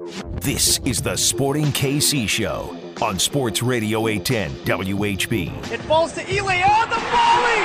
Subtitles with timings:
[0.00, 5.70] This is the Sporting KC Show on Sports Radio 810 WHB.
[5.70, 7.62] It falls to Ilie on the volley.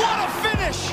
[0.00, 0.88] What a finish!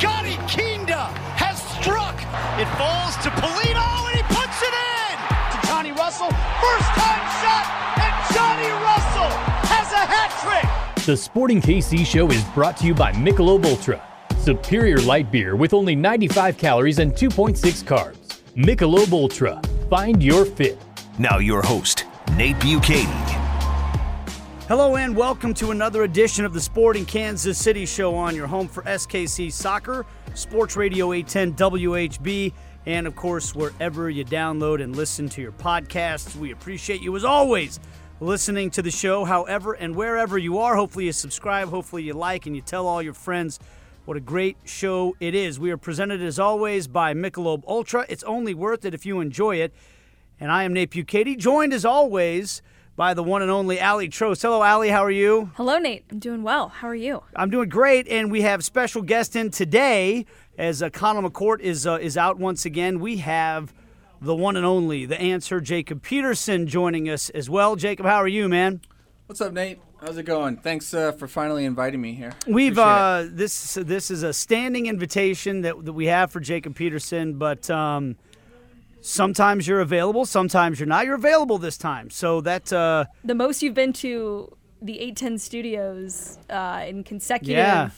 [0.00, 2.14] Gadi Kinda has struck.
[2.54, 5.18] It falls to Pulido and he puts it in.
[5.58, 7.66] To Johnny Russell, first time shot,
[7.98, 9.32] and Johnny Russell
[9.74, 10.30] has a hat
[10.94, 11.04] trick.
[11.04, 14.00] The Sporting KC Show is brought to you by Michelob Ultra,
[14.38, 18.18] superior light beer with only 95 calories and 2.6 carbs.
[18.54, 19.60] Michelob Ultra,
[19.92, 20.78] find your fit.
[21.18, 23.04] Now, your host, Nate Bukaty.
[24.66, 28.68] Hello and welcome to another edition of the Sporting Kansas City Show on your home
[28.68, 32.54] for SKC Soccer, Sports Radio 810 WHB,
[32.86, 36.34] and of course, wherever you download and listen to your podcasts.
[36.36, 37.78] We appreciate you as always
[38.18, 40.74] listening to the show, however and wherever you are.
[40.74, 43.60] Hopefully, you subscribe, hopefully, you like, and you tell all your friends
[44.04, 45.60] what a great show it is.
[45.60, 48.04] We are presented as always by Michelob Ultra.
[48.08, 49.72] It's only worth it if you enjoy it.
[50.40, 52.62] And I am Nate Bukaty, joined as always
[52.96, 54.42] by the one and only Aly Trost.
[54.42, 54.90] Hello, Aly.
[54.90, 55.52] How are you?
[55.54, 56.04] Hello, Nate.
[56.10, 56.68] I'm doing well.
[56.68, 57.22] How are you?
[57.36, 60.26] I'm doing great, and we have special guest in today
[60.58, 62.98] as uh, Conor McCourt is uh, is out once again.
[62.98, 63.72] We have
[64.20, 67.76] the one and only, the answer, Jacob Peterson, joining us as well.
[67.76, 68.80] Jacob, how are you, man?
[69.26, 69.80] What's up, Nate?
[70.02, 70.56] How's it going?
[70.56, 72.32] Thanks uh, for finally inviting me here.
[72.44, 77.34] We've uh, this this is a standing invitation that, that we have for Jacob Peterson,
[77.38, 78.16] but um,
[79.00, 81.04] sometimes you're available, sometimes you're not.
[81.04, 86.38] You're available this time, so that uh, The most you've been to the 810 studios
[86.50, 87.54] uh, in consecutive.
[87.54, 87.90] Yeah.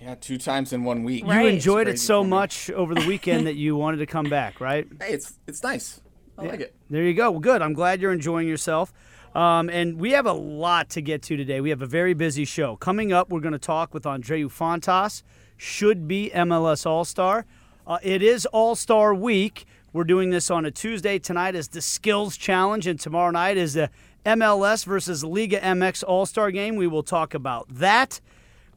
[0.00, 1.24] yeah, two times in one week.
[1.24, 1.52] you Right.
[1.52, 4.88] enjoyed it so for much over the weekend that you wanted to come back, right?
[5.02, 6.00] Hey, it's it's nice.
[6.38, 6.74] I like it.
[6.88, 7.32] There you go.
[7.32, 7.60] Well, good.
[7.60, 8.94] I'm glad you're enjoying yourself.
[9.34, 11.60] Um, and we have a lot to get to today.
[11.60, 12.76] We have a very busy show.
[12.76, 15.22] Coming up, we're going to talk with Andreu Fontas,
[15.56, 17.46] should be MLS All Star.
[17.86, 19.66] Uh, it is All Star Week.
[19.92, 21.18] We're doing this on a Tuesday.
[21.18, 23.90] Tonight is the Skills Challenge, and tomorrow night is the
[24.24, 26.76] MLS versus Liga MX All Star game.
[26.76, 28.20] We will talk about that.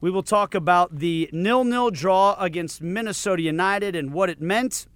[0.00, 4.86] We will talk about the nil nil draw against Minnesota United and what it meant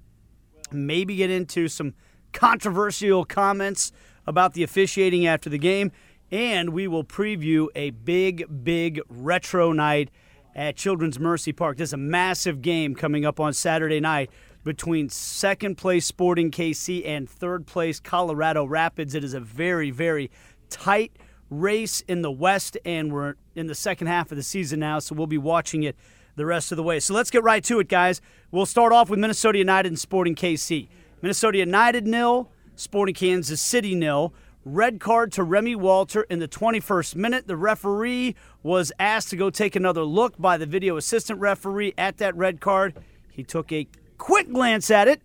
[0.73, 1.95] maybe get into some
[2.33, 3.93] controversial comments
[4.27, 5.93] about the officiating after the game,
[6.31, 10.11] and we will preview a big, big retro night
[10.55, 11.77] at Children's Mercy Park.
[11.77, 14.31] There's a massive game coming up on Saturday night
[14.65, 19.15] between second place Sporting KC and third place Colorado Rapids.
[19.15, 20.31] It is a very, very
[20.71, 21.13] tight
[21.51, 25.15] race in the West, and we're in the second half of the season now, so
[25.15, 25.95] we'll be watching it
[26.35, 26.99] the rest of the way.
[27.01, 28.21] So let's get right to it, guys.
[28.51, 30.89] We'll start off with Minnesota United and Sporting KC.
[31.23, 34.33] Minnesota United nil, Sporting Kansas City nil.
[34.65, 37.47] Red card to Remy Walter in the 21st minute.
[37.47, 42.19] The referee was asked to go take another look by the video assistant referee at
[42.19, 42.95] that red card.
[43.31, 43.87] He took a
[44.19, 45.23] quick glance at it,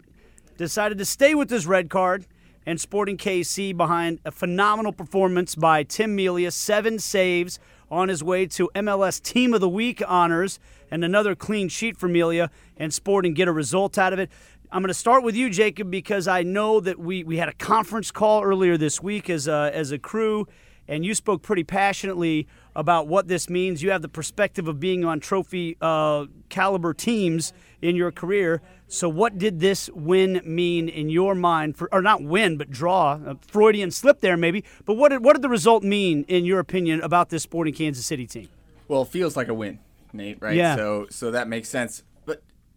[0.57, 2.25] decided to stay with his red card,
[2.66, 8.45] and Sporting KC behind a phenomenal performance by Tim Melia, seven saves on his way
[8.45, 13.33] to MLS Team of the Week honors, and another clean sheet for Melia, and Sporting
[13.33, 14.29] get a result out of it.
[14.74, 17.54] I'm going to start with you, Jacob, because I know that we, we had a
[17.54, 20.48] conference call earlier this week as a, as a crew,
[20.88, 23.84] and you spoke pretty passionately about what this means.
[23.84, 28.62] You have the perspective of being on trophy uh, caliber teams in your career.
[28.88, 31.76] So, what did this win mean in your mind?
[31.76, 34.64] For, or not win, but draw a Freudian slip there, maybe.
[34.86, 38.06] But what did what did the result mean in your opinion about this Sporting Kansas
[38.06, 38.48] City team?
[38.88, 39.80] Well, it feels like a win,
[40.14, 40.42] Nate.
[40.42, 40.56] Right?
[40.56, 40.78] Yeah.
[40.78, 42.04] So so that makes sense.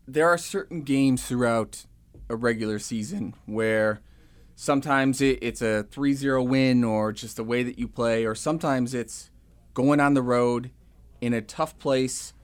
[0.07, 1.87] There are certain games throughout
[2.29, 4.03] a regular season where
[4.55, 8.93] sometimes it, it's a 3-0 win or just the way that you play, or sometimes
[8.93, 9.31] it's
[9.73, 10.71] going on the road
[11.21, 12.35] in a tough place,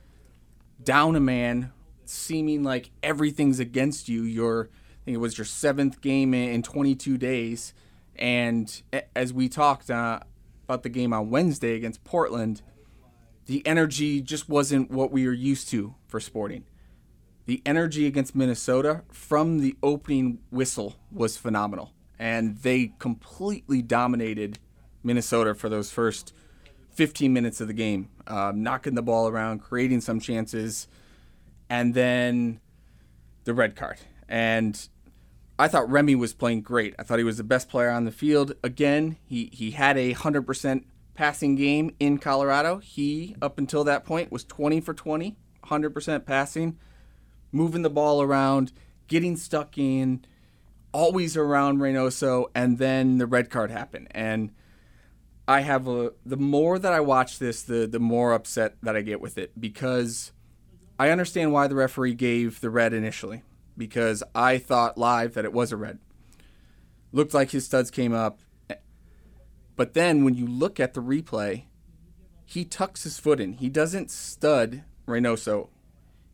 [0.82, 1.72] down a man,
[2.06, 4.22] seeming like everything's against you.
[4.22, 7.74] Your I think it was your seventh game in in 22 days,
[8.16, 8.82] and
[9.14, 10.20] as we talked uh,
[10.64, 12.62] about the game on Wednesday against Portland,
[13.44, 16.64] the energy just wasn't what we were used to for Sporting.
[17.46, 24.58] The energy against Minnesota from the opening whistle was phenomenal, and they completely dominated
[25.02, 26.34] Minnesota for those first
[26.90, 30.86] 15 minutes of the game, um, knocking the ball around, creating some chances,
[31.68, 32.60] and then
[33.44, 33.98] the red card.
[34.28, 34.88] And
[35.58, 36.94] I thought Remy was playing great.
[36.98, 38.54] I thought he was the best player on the field.
[38.62, 40.84] Again, he, he had a 100%
[41.14, 42.78] passing game in Colorado.
[42.78, 46.78] He, up until that point, was 20 for 20, 100% passing,
[47.52, 48.72] moving the ball around,
[49.08, 50.24] getting stuck in,
[50.92, 54.08] always around Reynoso, and then the red card happened.
[54.10, 54.52] And
[55.46, 59.02] I have a the more that I watch this, the the more upset that I
[59.02, 60.32] get with it because
[60.98, 63.42] I understand why the referee gave the red initially
[63.76, 65.98] because I thought live that it was a red.
[67.12, 68.40] Looked like his studs came up.
[69.76, 71.64] But then when you look at the replay,
[72.44, 73.54] he tucks his foot in.
[73.54, 75.68] He doesn't stud Reynoso.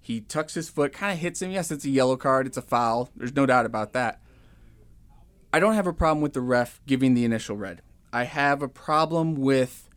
[0.06, 1.50] He tucks his foot, kind of hits him.
[1.50, 2.46] Yes, it's a yellow card.
[2.46, 3.10] It's a foul.
[3.16, 4.20] There's no doubt about that.
[5.52, 7.82] I don't have a problem with the ref giving the initial red.
[8.12, 9.90] I have a problem with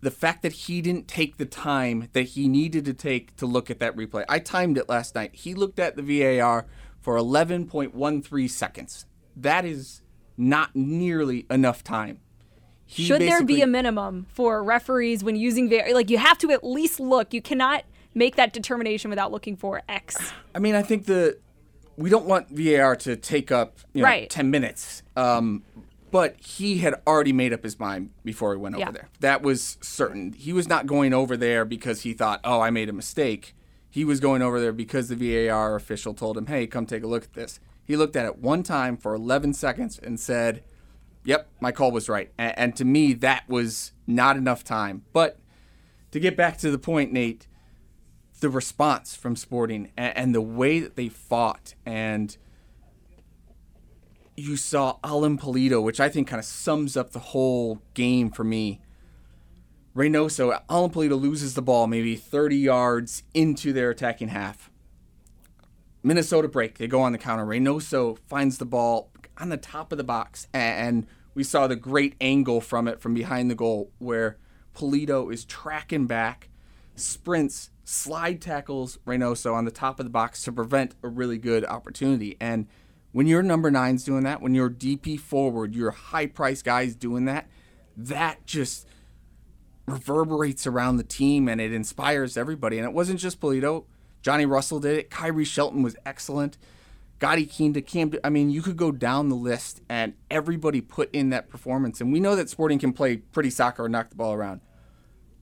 [0.00, 3.70] the fact that he didn't take the time that he needed to take to look
[3.70, 4.24] at that replay.
[4.28, 5.36] I timed it last night.
[5.36, 6.66] He looked at the VAR
[7.00, 9.06] for 11.13 seconds.
[9.36, 10.02] That is
[10.36, 12.18] not nearly enough time.
[12.84, 15.94] He Should there be a minimum for referees when using VAR?
[15.94, 17.32] Like you have to at least look.
[17.32, 20.32] You cannot make that determination without looking for X.
[20.54, 21.38] I mean, I think the
[21.96, 24.30] we don't want VAR to take up you know, right.
[24.30, 25.02] 10 minutes.
[25.16, 25.62] Um,
[26.10, 28.84] but he had already made up his mind before he went yeah.
[28.84, 29.08] over there.
[29.20, 30.32] That was certain.
[30.32, 33.54] He was not going over there because he thought, oh, I made a mistake.
[33.88, 37.06] He was going over there because the VAR official told him, hey, come take a
[37.06, 37.60] look at this.
[37.84, 40.62] He looked at it one time for 11 seconds and said,
[41.24, 42.30] yep, my call was right.
[42.38, 45.04] And, and to me, that was not enough time.
[45.12, 45.38] But
[46.10, 47.46] to get back to the point, Nate,
[48.42, 52.36] the response from Sporting and, and the way that they fought and–
[54.36, 58.44] you saw Alan Pulido, which I think kind of sums up the whole game for
[58.44, 58.80] me.
[59.94, 64.70] Reynoso, Alan Pulido loses the ball maybe 30 yards into their attacking half.
[66.02, 66.78] Minnesota break.
[66.78, 67.44] They go on the counter.
[67.44, 72.14] Reynoso finds the ball on the top of the box, and we saw the great
[72.20, 74.38] angle from it from behind the goal where
[74.74, 76.48] Pulido is tracking back,
[76.96, 81.64] sprints, slide tackles Reynoso on the top of the box to prevent a really good
[81.64, 82.36] opportunity.
[82.40, 82.66] And–
[83.12, 87.26] when your number nine's doing that, when your DP forward, your high price guys doing
[87.26, 87.46] that,
[87.96, 88.86] that just
[89.86, 92.78] reverberates around the team and it inspires everybody.
[92.78, 93.84] And it wasn't just Pulido.
[94.22, 95.10] Johnny Russell did it.
[95.10, 96.56] Khiry Shelton was excellent.
[97.18, 98.12] Gadi Kinda, Cam.
[98.24, 102.00] I mean, you could go down the list and everybody put in that performance.
[102.00, 104.60] And we know that Sporting can play pretty soccer and knock the ball around.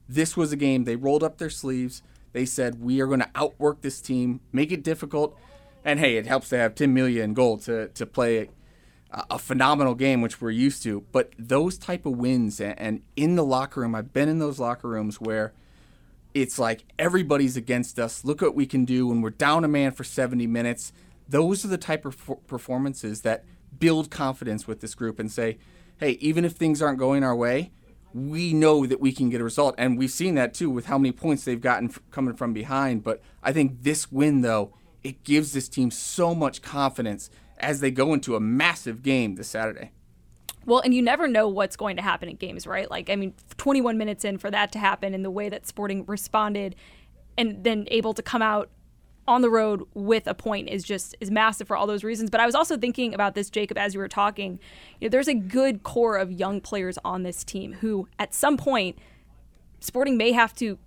[0.09, 2.03] This was a game they rolled up their sleeves.
[2.33, 5.37] They said, We are going to outwork this team, make it difficult.
[5.83, 8.49] And hey, it helps to have Tim Melia in goal to, to play
[9.11, 11.05] a, a phenomenal game, which we're used to.
[11.11, 14.59] But those type of wins, and, and in the locker room, I've been in those
[14.59, 15.53] locker rooms where
[16.33, 18.23] it's like everybody's against us.
[18.23, 20.93] Look what we can do when we're down a man for 70 minutes.
[21.27, 22.17] Those are the type of
[22.47, 23.43] performances that
[23.77, 25.57] build confidence with this group and say,
[25.97, 27.71] hey, even if things aren't going our way,
[28.13, 29.75] we know that we can get a result.
[29.77, 33.03] And we've seen that too with how many points they've gotten f- coming from behind.
[33.03, 34.73] But I think this win, though,
[35.03, 37.29] it gives this team so much confidence
[37.59, 39.91] as they go into a massive game this Saturday.
[40.65, 42.89] Well, and you never know what's going to happen in games, right?
[42.89, 46.05] Like, I mean, 21 minutes in for that to happen and the way that Sporting
[46.05, 46.75] responded
[47.37, 48.69] and then able to come out
[49.27, 52.29] on the road with a point is just is massive for all those reasons.
[52.29, 54.59] But I was also thinking about this, Jacob, as you were talking.
[54.99, 58.57] You know, there's a good core of young players on this team who, at some
[58.57, 58.97] point,
[59.79, 60.77] Sporting may have to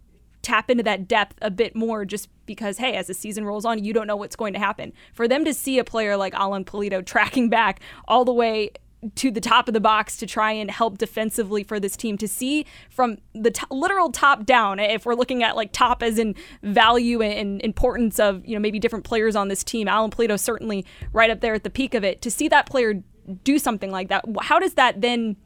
[0.42, 3.82] tap into that depth a bit more just because, hey, as the season rolls on,
[3.82, 4.92] you don't know what's going to happen.
[5.14, 8.70] For them to see a player like Alan Pulido tracking back all the way
[9.14, 12.28] to the top of the box to try and help defensively for this team to
[12.28, 16.34] see from the t- literal top down if we're looking at like top as in
[16.62, 20.84] value and, importance of you know maybe different players on this team alan Pulido certainly
[21.12, 23.02] right up there at the peak of it to see that player
[23.42, 25.36] do something like that how does that then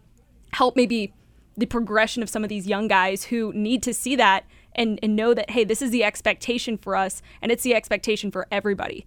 [0.53, 1.13] help maybe
[1.59, 5.17] the progression of some of these young guys who need to see that and, and
[5.17, 9.07] know that, hey, this is the expectation for us and it's the expectation for everybody.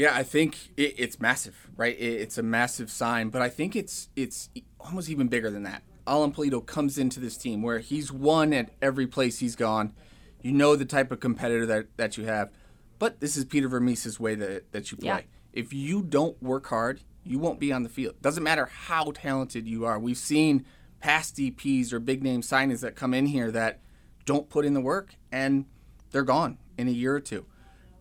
[0.00, 1.94] Yeah, I think it, it's massive, right?
[1.94, 4.48] It, it's a massive sign, but I think it's it's
[4.80, 5.82] almost even bigger than that.
[6.06, 9.92] Alan Pulido comes into this team where he's won at every place he's gone.
[10.40, 12.50] You know the type of competitor that, that you have.
[12.98, 15.06] But this is Peter Vermes's way that, that you play.
[15.06, 15.20] Yeah.
[15.52, 18.22] If you don't work hard, you won't be on the field.
[18.22, 19.98] Doesn't matter how talented you are.
[19.98, 20.64] We've seen
[21.00, 23.80] past DPs or big name signings that come in here that
[24.24, 25.66] don't put in the work and
[26.10, 27.44] they're gone in a year or two.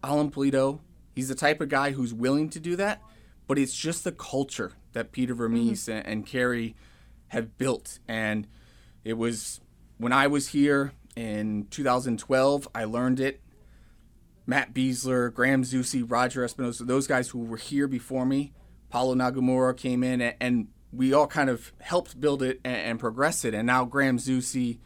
[0.02, 0.80] Alan Pulido,
[1.20, 3.02] he's the type of guy who's willing to do that,
[3.46, 5.92] but it's just the culture that Peter Vermes mm-hmm.
[5.92, 6.78] and, and Kerry
[7.28, 8.00] have built.
[8.08, 8.48] And
[9.04, 9.60] it was
[9.98, 13.42] when I was here in 2012, I learned it.
[14.48, 18.54] Matt Besler, Graham Zusi, Roger Espinoza, those guys who were here before me,
[18.90, 23.00] Paulo Nagamura came in and, and we all kind of helped build it and, and
[23.00, 23.54] progress it.
[23.54, 24.80] And now Graham Zusi,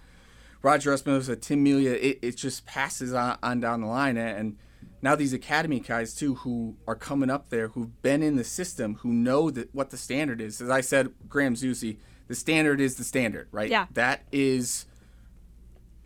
[0.64, 4.18] Roger Espinoza, Tim Melia, it, it just passes on, on down the line.
[4.18, 4.58] And
[5.04, 8.96] now these academy guys too, who are coming up there, who've been in the system,
[9.02, 10.62] who know that what the standard is.
[10.62, 11.98] As I said, Graham Zusi,
[12.30, 13.70] the standard is the standard, right?
[13.70, 13.88] Yeah.
[13.92, 14.86] That is.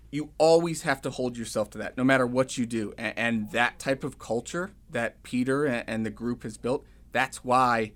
[0.09, 2.93] You always have to hold yourself to that, no matter what you do.
[2.97, 7.43] And, and that type of culture that Peter and, and the group has built, That's
[7.43, 7.91] why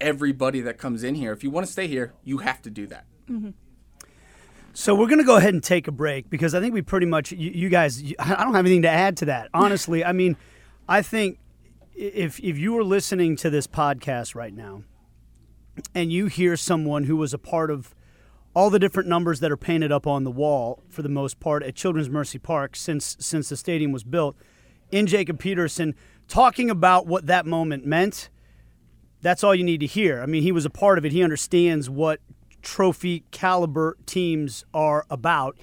[0.00, 2.86] everybody that comes in here, if you want to stay here, you have to do
[2.86, 3.06] that.
[3.28, 3.50] Mm-hmm.
[4.78, 7.04] So we're going to go ahead and take a break because I think we pretty
[7.04, 9.48] much, you, you guys, you, I don't have anything to add to that.
[9.52, 10.36] Honestly, I mean,
[10.88, 11.40] I think
[11.96, 14.84] if if you were listening to this podcast right now
[15.96, 17.92] and you hear someone who was a part of
[18.54, 21.64] all the different numbers that are painted up on the wall for the most part
[21.64, 24.36] at Children's Mercy Park since since the stadium was built
[24.92, 25.96] in Jacob Peterson
[26.28, 28.28] talking about what that moment meant
[29.22, 30.22] that's all you need to hear.
[30.22, 31.10] I mean, he was a part of it.
[31.10, 32.20] He understands what
[32.62, 35.56] trophy caliber teams are about.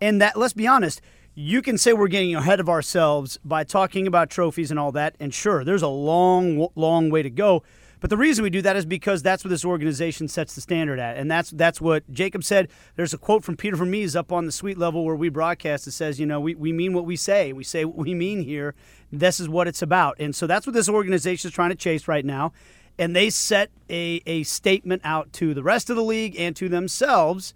[0.00, 1.00] And that let's be honest,
[1.34, 5.14] you can say we're getting ahead of ourselves by talking about trophies and all that.
[5.20, 7.62] And sure, there's a long long way to go.
[8.00, 10.98] But the reason we do that is because that's what this organization sets the standard
[10.98, 11.18] at.
[11.18, 12.68] And that's that's what Jacob said.
[12.96, 15.92] There's a quote from Peter Vermes up on the suite level where we broadcast that
[15.92, 17.52] says, you know, we, we mean what we say.
[17.52, 18.74] We say what we mean here.
[19.12, 20.16] This is what it's about.
[20.18, 22.52] And so that's what this organization is trying to chase right now.
[23.00, 26.68] And they set a, a statement out to the rest of the league and to
[26.68, 27.54] themselves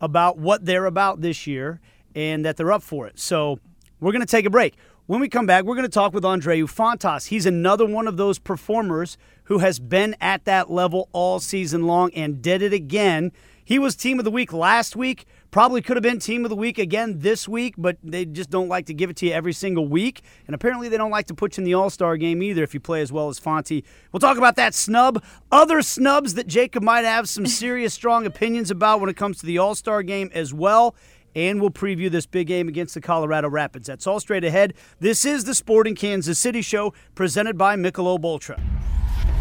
[0.00, 1.80] about what they're about this year
[2.14, 3.18] and that they're up for it.
[3.18, 3.58] So
[3.98, 4.74] we're going to take a break.
[5.06, 7.28] When we come back, we're going to talk with Andreu Fontas.
[7.28, 12.10] He's another one of those performers who has been at that level all season long
[12.12, 13.32] and did it again.
[13.64, 15.26] He was team of the week last week.
[15.54, 18.66] Probably could have been team of the week again this week, but they just don't
[18.66, 20.22] like to give it to you every single week.
[20.48, 22.74] And apparently, they don't like to put you in the All Star game either if
[22.74, 23.84] you play as well as Fonte.
[24.10, 25.22] We'll talk about that snub.
[25.52, 29.46] Other snubs that Jacob might have some serious, strong opinions about when it comes to
[29.46, 30.96] the All Star game as well
[31.36, 33.86] and we'll preview this big game against the Colorado Rapids.
[33.86, 34.74] That's all straight ahead.
[34.98, 38.60] This is the Sporting Kansas City Show presented by Michelob Ultra.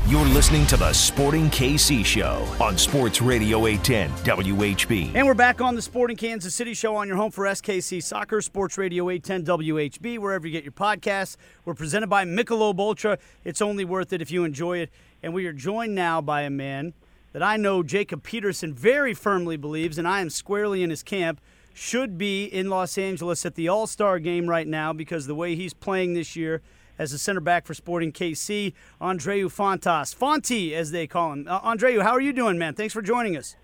[0.05, 5.15] You're listening to the Sporting KC Show on Sports Radio 810 WHB.
[5.15, 8.41] And we're back on the Sporting Kansas City Show on your home for SKC Soccer,
[8.41, 11.37] Sports Radio 810 WHB, wherever you get your podcasts.
[11.63, 13.17] We're presented by Michelob Ultra.
[13.45, 14.89] It's only worth it if you enjoy it.
[15.23, 16.93] And we are joined now by a man
[17.31, 21.39] that I know Jacob Peterson very firmly believes, and I am squarely in his camp
[21.73, 25.55] should be in Los Angeles at the All Star game right now because the way
[25.55, 26.61] he's playing this year
[26.97, 30.15] as a center back for Sporting KC, Andreu Fontas.
[30.15, 31.47] Fonty, as they call him.
[31.47, 32.73] Uh, Andreu, how are you doing, man?
[32.73, 33.55] Thanks for joining us.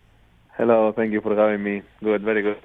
[0.58, 1.82] Hello, thank you for having me.
[2.04, 2.58] Good, very good.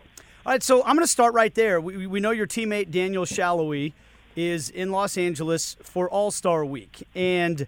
[0.47, 1.81] All right, so I'm going to start right there.
[1.81, 3.93] We, we know your teammate Daniel Salloi
[4.37, 7.07] is in Los Angeles for All Star Week.
[7.15, 7.67] And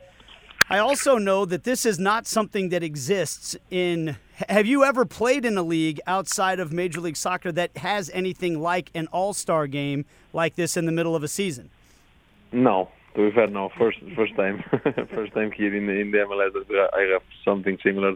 [0.69, 4.17] I also know that this is not something that exists in.
[4.49, 8.61] Have you ever played in a league outside of Major League Soccer that has anything
[8.61, 11.71] like an All Star game like this in the middle of a season?
[12.57, 13.69] No, to be fair, no.
[13.77, 14.65] First, first time,
[15.15, 18.15] first time here in the in the MLS I have something similar.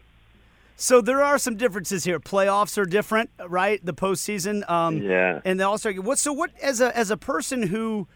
[0.76, 2.18] So there are some differences here.
[2.18, 3.84] Playoffs are different, right?
[3.84, 5.92] The postseason, um, yeah, and the All Star.
[5.92, 6.18] What?
[6.18, 6.52] So what?
[6.62, 8.08] As a as a person who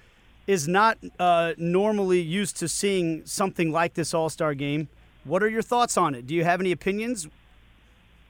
[0.46, 4.88] is not uh, normally used to seeing something like this All Star game.
[5.24, 6.26] What are your thoughts on it?
[6.26, 7.28] Do you have any opinions?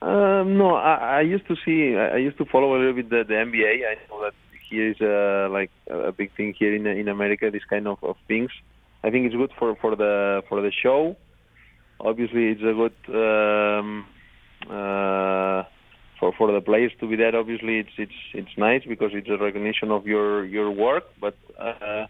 [0.01, 3.23] Um, no, I, I used to see, I used to follow a little bit the,
[3.23, 3.87] the NBA.
[3.87, 4.33] I know that
[4.69, 7.49] here is uh, like a big thing here in in America.
[7.51, 8.51] This kind of, of things.
[9.03, 11.15] I think it's good for, for the for the show.
[11.99, 14.05] Obviously, it's a good um,
[14.63, 15.63] uh,
[16.19, 17.35] for for the players to be there.
[17.35, 21.03] Obviously, it's it's it's nice because it's a recognition of your your work.
[21.21, 22.07] But uh,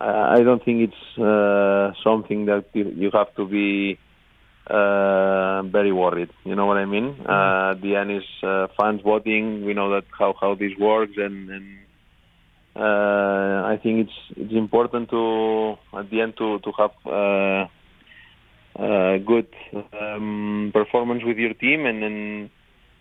[0.00, 3.98] I don't think it's uh, something that you have to be
[4.70, 6.30] uh, very worried.
[6.44, 7.14] You know what I mean?
[7.14, 7.22] Mm-hmm.
[7.22, 9.64] Uh, the end is uh, fans voting.
[9.64, 11.78] We know that how how this works, and, and
[12.76, 16.92] uh, I think it's it's important to at the end to to have.
[17.06, 17.66] Uh,
[18.78, 19.48] uh, good
[20.00, 22.50] um, performance with your team, and then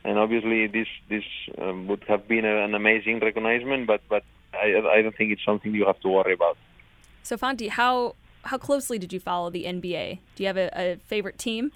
[0.04, 1.24] and obviously this this
[1.62, 5.46] um, would have been a, an amazing recognition, but but I, I don't think it's
[5.46, 6.58] something you have to worry about.
[7.24, 8.16] So Fonty, how
[8.48, 10.20] how closely did you follow the NBA?
[10.36, 11.72] Do you have a, a favorite team?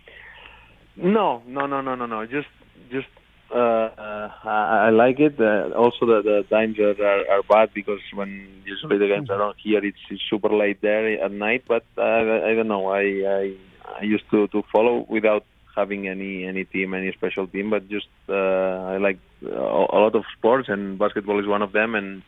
[0.95, 2.25] No, no, no, no, no, no.
[2.25, 2.47] Just
[2.89, 3.07] just
[3.53, 5.39] uh, uh, I, I like it.
[5.39, 9.41] Uh, also, the, the times are, are, are bad because when usually the games are
[9.41, 11.63] on here, it's, it's super late there at night.
[11.67, 12.87] But uh, I don't know.
[12.87, 13.55] I, I
[13.99, 18.07] I used to to follow without having any any team, any special team, but just
[18.29, 22.23] uh, I like a lot of sports, and basketball is one of them, and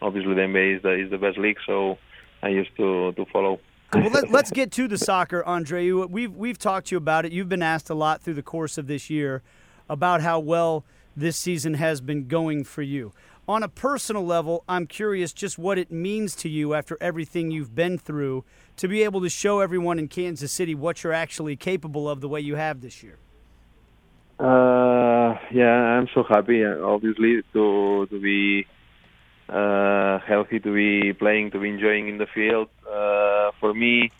[0.00, 1.98] obviously the NBA is the is the best league, so
[2.42, 3.60] I used to to follow.
[3.94, 5.90] Well, let, us get to the soccer, Andre.
[5.90, 7.32] We've we've talked to you about it.
[7.32, 9.42] You've been asked a lot through the course of this year
[9.88, 10.84] about how well
[11.16, 13.12] this season has been going for you.
[13.48, 17.74] On a personal level, I'm curious just what it means to you after everything you've
[17.74, 18.44] been through
[18.76, 22.28] to be able to show everyone in Kansas City what you're actually capable of the
[22.28, 23.18] way you have this year?
[24.38, 26.64] Uh, yeah, I'm so happy.
[26.64, 28.66] Obviously, to to be
[29.48, 32.68] uh, healthy, to be playing, to be enjoying in the field.
[32.86, 34.10] Uh, for me,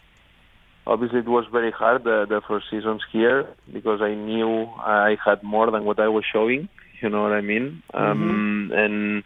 [0.87, 5.43] obviously it was very hard the, the first seasons here because I knew I had
[5.43, 6.69] more than what I was showing.
[7.01, 7.83] You know what I mean?
[7.95, 9.25] Um, and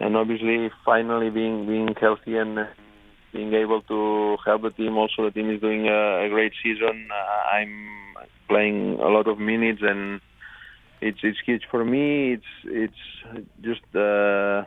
[0.00, 2.68] and obviously finally being being healthy and
[3.32, 4.96] being able to help the team.
[4.96, 7.08] Also, the team is doing a, a great season.
[7.10, 7.88] Uh, I'm
[8.46, 10.20] playing a lot of minutes and
[11.00, 12.34] it's it's huge for me.
[12.34, 13.96] It's it's just.
[13.96, 14.64] Uh,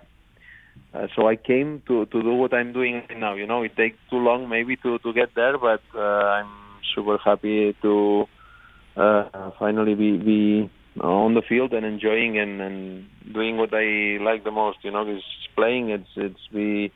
[0.94, 3.36] uh, so I came to, to do what I'm doing now.
[3.36, 6.52] You know, it takes too long maybe to, to get there, but uh, I'm
[6.94, 8.26] super happy to
[8.98, 10.70] uh, finally be, be
[11.00, 14.80] on the field and enjoying and, and doing what I like the most.
[14.84, 15.24] You know, is
[15.56, 15.90] playing.
[15.90, 16.92] It's it's be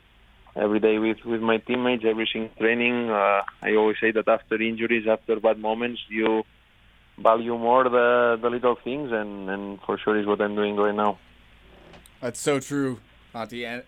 [0.54, 3.10] every day with with my teammates, every single training.
[3.10, 6.42] Uh, I always say that after injuries, after bad moments, you
[7.18, 10.94] value more the the little things, and and for sure is what I'm doing right
[10.94, 11.18] now.
[12.20, 13.00] That's so true,
[13.36, 13.64] Fonte.
[13.64, 13.82] And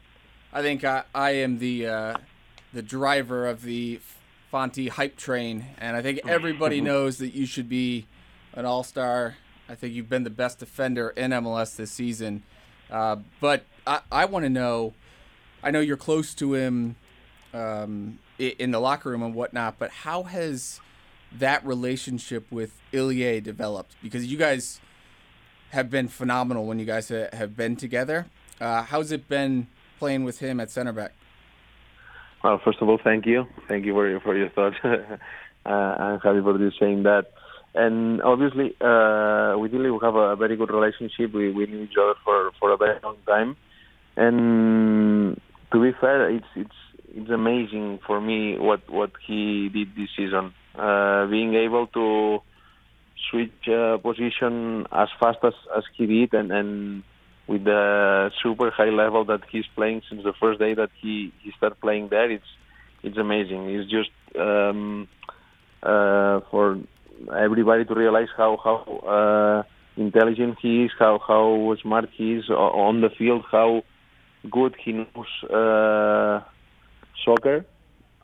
[0.52, 2.14] I think I, I am the uh,
[2.74, 4.00] the driver of the
[4.50, 8.06] Fonte hype train, and I think everybody knows that you should be
[8.52, 9.36] an all star.
[9.68, 12.42] I think you've been the best defender in MLS this season.
[12.90, 14.94] Uh, but I, I want to know.
[15.62, 16.96] I know you're close to him
[17.52, 20.80] um, in the locker room and whatnot, but how has
[21.32, 23.96] that relationship with Ilie developed?
[24.02, 24.80] Because you guys
[25.70, 28.26] have been phenomenal when you guys have been together.
[28.60, 29.66] Uh, how's it been
[29.98, 31.12] playing with him at center back?
[32.42, 33.46] Well, first of all, thank you.
[33.68, 34.76] Thank you for your, for your thoughts.
[34.84, 37.32] uh, I'm happy for you saying that.
[37.74, 41.32] And obviously, uh, with Ilie, we have a very good relationship.
[41.32, 43.56] We, we knew each other for, for a very long time.
[44.16, 45.40] And
[45.72, 46.74] to be fair, it's it's
[47.14, 50.54] it's amazing for me what what he did this season.
[50.74, 52.40] Uh, being able to
[53.30, 57.02] switch uh, position as fast as, as he did, and, and
[57.48, 61.50] with the super high level that he's playing since the first day that he he
[61.56, 62.50] started playing there, it's
[63.02, 63.70] it's amazing.
[63.70, 65.08] It's just um,
[65.82, 66.78] uh, for
[67.36, 68.76] everybody to realize how how
[69.16, 69.62] uh,
[69.96, 73.82] intelligent he is, how how smart he is on the field, how
[74.50, 76.40] good he knows uh,
[77.24, 77.64] soccer.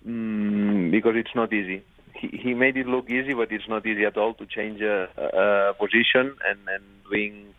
[0.06, 1.82] Mm, because it's not easy.
[2.14, 5.08] He, he made it look easy, but it's not easy at all to change a,
[5.16, 7.54] a, position and and doing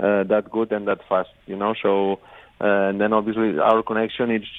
[0.00, 1.30] uh, that good and that fast.
[1.46, 2.20] You know, so
[2.60, 4.52] uh, and then obviously our connection it's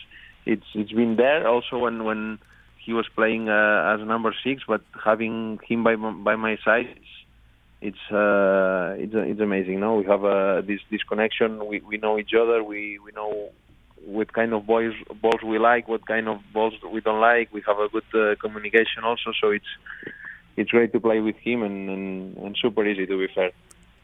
[0.45, 2.39] it's it's been there also when when
[2.77, 7.11] he was playing uh, as number six, but having him by by my side, it's
[7.81, 9.79] it's uh, it's it's amazing.
[9.79, 11.65] No, we have uh, this this connection.
[11.67, 12.63] We we know each other.
[12.63, 13.51] We we know
[14.05, 17.53] what kind of balls balls we like, what kind of balls we don't like.
[17.53, 19.71] We have a good uh, communication also, so it's
[20.57, 23.51] it's great to play with him and, and and super easy to be fair.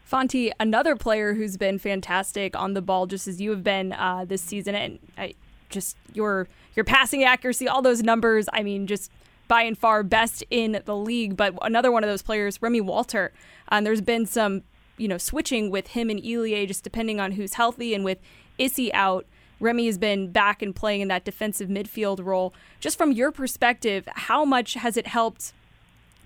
[0.08, 4.24] Fonte, another player who's been fantastic on the ball, just as you have been uh,
[4.26, 5.34] this season, and I,
[5.68, 8.48] just your your passing accuracy, all those numbers.
[8.50, 9.12] I mean, just
[9.48, 11.36] by and far best in the league.
[11.36, 13.32] But another one of those players, Remy Walter.
[13.68, 14.62] And there's been some,
[14.96, 18.16] you know, switching with him and Ilie, just depending on who's healthy, and with
[18.58, 19.26] Issy out.
[19.60, 22.54] Remy has been back and playing in that defensive midfield role.
[22.80, 25.52] Just from your perspective, how much has it helped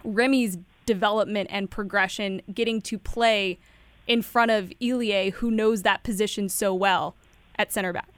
[0.05, 3.59] Remy's development and progression getting to play
[4.07, 7.15] in front of Ilie, who knows that position so well
[7.57, 8.09] at center back?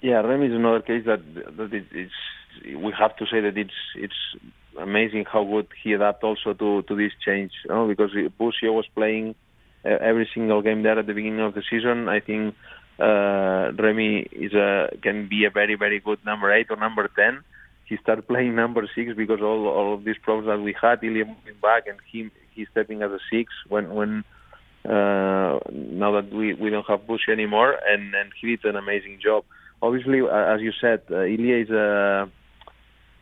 [0.00, 1.22] Yeah, Remy is another case that
[1.56, 2.12] that it, it's
[2.76, 4.14] we have to say that it's it's
[4.78, 7.52] amazing how good he adapted also to to this change.
[7.64, 9.34] You know, because Busio was playing
[9.84, 12.08] uh, every single game there at the beginning of the season.
[12.08, 12.54] I think
[13.00, 17.42] uh, Remy is a can be a very very good number eight or number ten.
[17.86, 21.24] He started playing number six because all all of these problems that we had, Ilie
[21.24, 24.24] moving back and him he's stepping as a six when when
[24.84, 29.20] uh, now that we we don't have Busio anymore, and and he did an amazing
[29.22, 29.44] job
[29.82, 32.30] obviously, as you said, uh, Ilie is a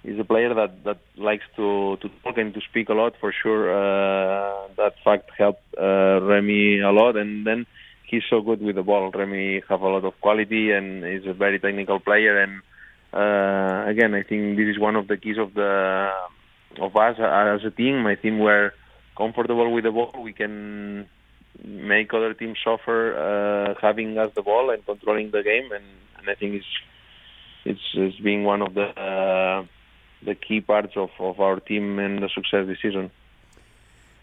[0.04, 3.14] is a player that that likes to to talk and to speak a lot.
[3.20, 7.16] For sure, uh, that fact helped uh, Remy a lot.
[7.16, 7.66] And then
[8.04, 9.10] he's so good with the ball.
[9.10, 12.40] Remy have a lot of quality and is a very technical player.
[12.40, 12.62] And
[13.12, 16.10] uh, again, I think this is one of the keys of the
[16.80, 18.06] of us as a team.
[18.06, 18.72] I think we're
[19.16, 20.12] comfortable with the ball.
[20.22, 21.08] We can
[21.64, 25.72] make other teams suffer uh, having us the ball and controlling the game.
[25.72, 25.84] And,
[26.18, 26.66] and I think it's
[27.64, 29.64] it's, it's being one of the uh,
[30.22, 33.10] the key parts of, of our team and the success this season.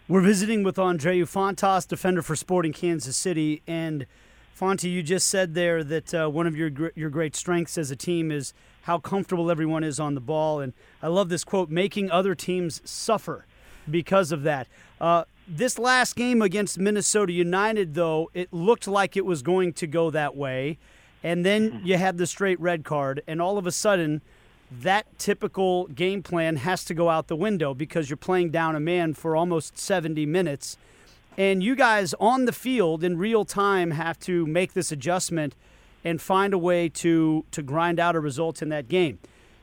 [0.08, 3.62] We're visiting with Andreu Fontas, defender for Sporting Kansas City.
[3.66, 4.06] And
[4.52, 7.96] Fonte, you just said there that uh, one of your your great strengths as a
[7.96, 10.60] team is how comfortable everyone is on the ball.
[10.60, 13.46] And I love this quote: "Making other teams suffer
[13.90, 14.68] because of that."
[15.00, 19.86] Uh, this last game against Minnesota United, though, it looked like it was going to
[19.86, 20.78] go that way,
[21.22, 24.22] and then you had the straight red card, and all of a sudden,
[24.70, 28.80] that typical game plan has to go out the window because you're playing down a
[28.80, 30.76] man for almost 70 minutes.
[31.36, 35.54] And you guys on the field in real time have to make this adjustment
[36.04, 39.18] and find a way to, to grind out a result in that game.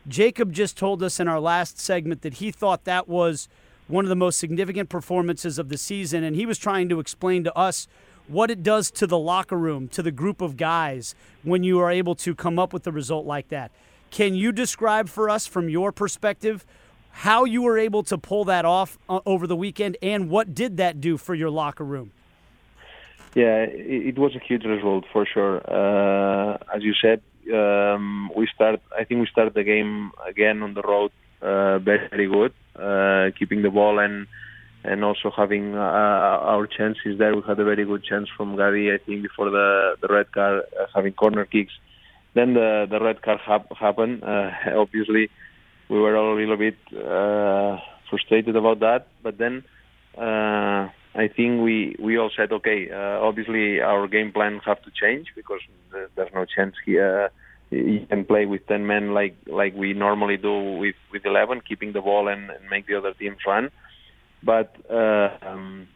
[0.07, 3.47] Jacob just told us in our last segment that he thought that was
[3.91, 7.43] one of the most significant performances of the season, and he was trying to explain
[7.43, 7.87] to us
[8.27, 11.91] what it does to the locker room, to the group of guys, when you are
[11.91, 13.71] able to come up with a result like that.
[14.09, 16.65] Can you describe for us, from your perspective,
[17.11, 20.77] how you were able to pull that off uh, over the weekend, and what did
[20.77, 22.11] that do for your locker room?
[23.35, 25.61] Yeah, it, was a huge result for sure.
[25.65, 27.21] Uh, as you said,
[27.53, 28.81] um, we start.
[28.97, 32.53] I think we started the game again on the road uh, very, good,
[33.37, 34.27] keeping the ball and
[34.83, 35.77] and also having uh,
[36.51, 37.35] our chances there.
[37.35, 40.63] We had a very good chance from Gary, I think, before the the red card,
[40.79, 41.73] uh, having corner kicks.
[42.33, 44.23] Then the the red card hap- happened.
[44.23, 45.29] Uh, obviously,
[45.89, 47.77] we were all a little bit uh,
[48.09, 49.07] frustrated about that.
[49.21, 49.63] But then
[50.17, 54.91] uh, I think we we all said, okay, uh, obviously our game plan have to
[54.91, 55.61] change because
[56.15, 57.29] there's no chance here.
[57.71, 61.93] You can play with 10 men like like we normally do with with 11, keeping
[61.93, 63.71] the ball and, and make the other team run.
[64.43, 65.87] But uh, um,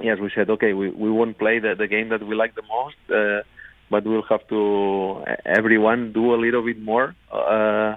[0.00, 2.62] yes, we said, okay, we, we won't play the, the game that we like the
[2.62, 3.42] most, uh,
[3.90, 7.14] but we'll have to everyone do a little bit more.
[7.32, 7.96] Uh,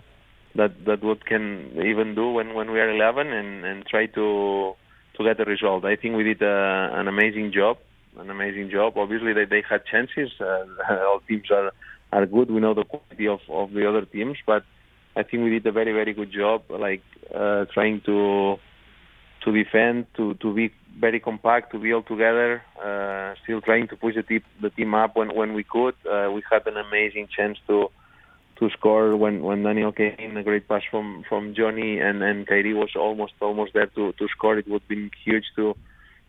[0.56, 4.74] that that what can even do when when we are 11 and and try to
[5.16, 5.86] to get a result.
[5.86, 7.78] I think we did uh, an amazing job,
[8.18, 8.98] an amazing job.
[8.98, 10.32] Obviously, they they had chances.
[10.40, 10.66] Uh,
[11.08, 11.72] all teams are
[12.12, 12.50] are good.
[12.52, 14.64] We know the quality of of the other teams, but
[15.16, 18.58] I think we did a very very good job, like uh, trying to
[19.44, 23.96] to defend, to to be very compact, to be all together, uh, still trying to
[23.96, 25.96] push the team the team up when when we could.
[26.06, 27.90] Uh, we had an amazing chance to
[28.58, 32.46] to score when when Daniel came in a great pass from from Johnny and and
[32.48, 34.58] Khiry was almost almost there to to score.
[34.58, 35.76] It would have been huge to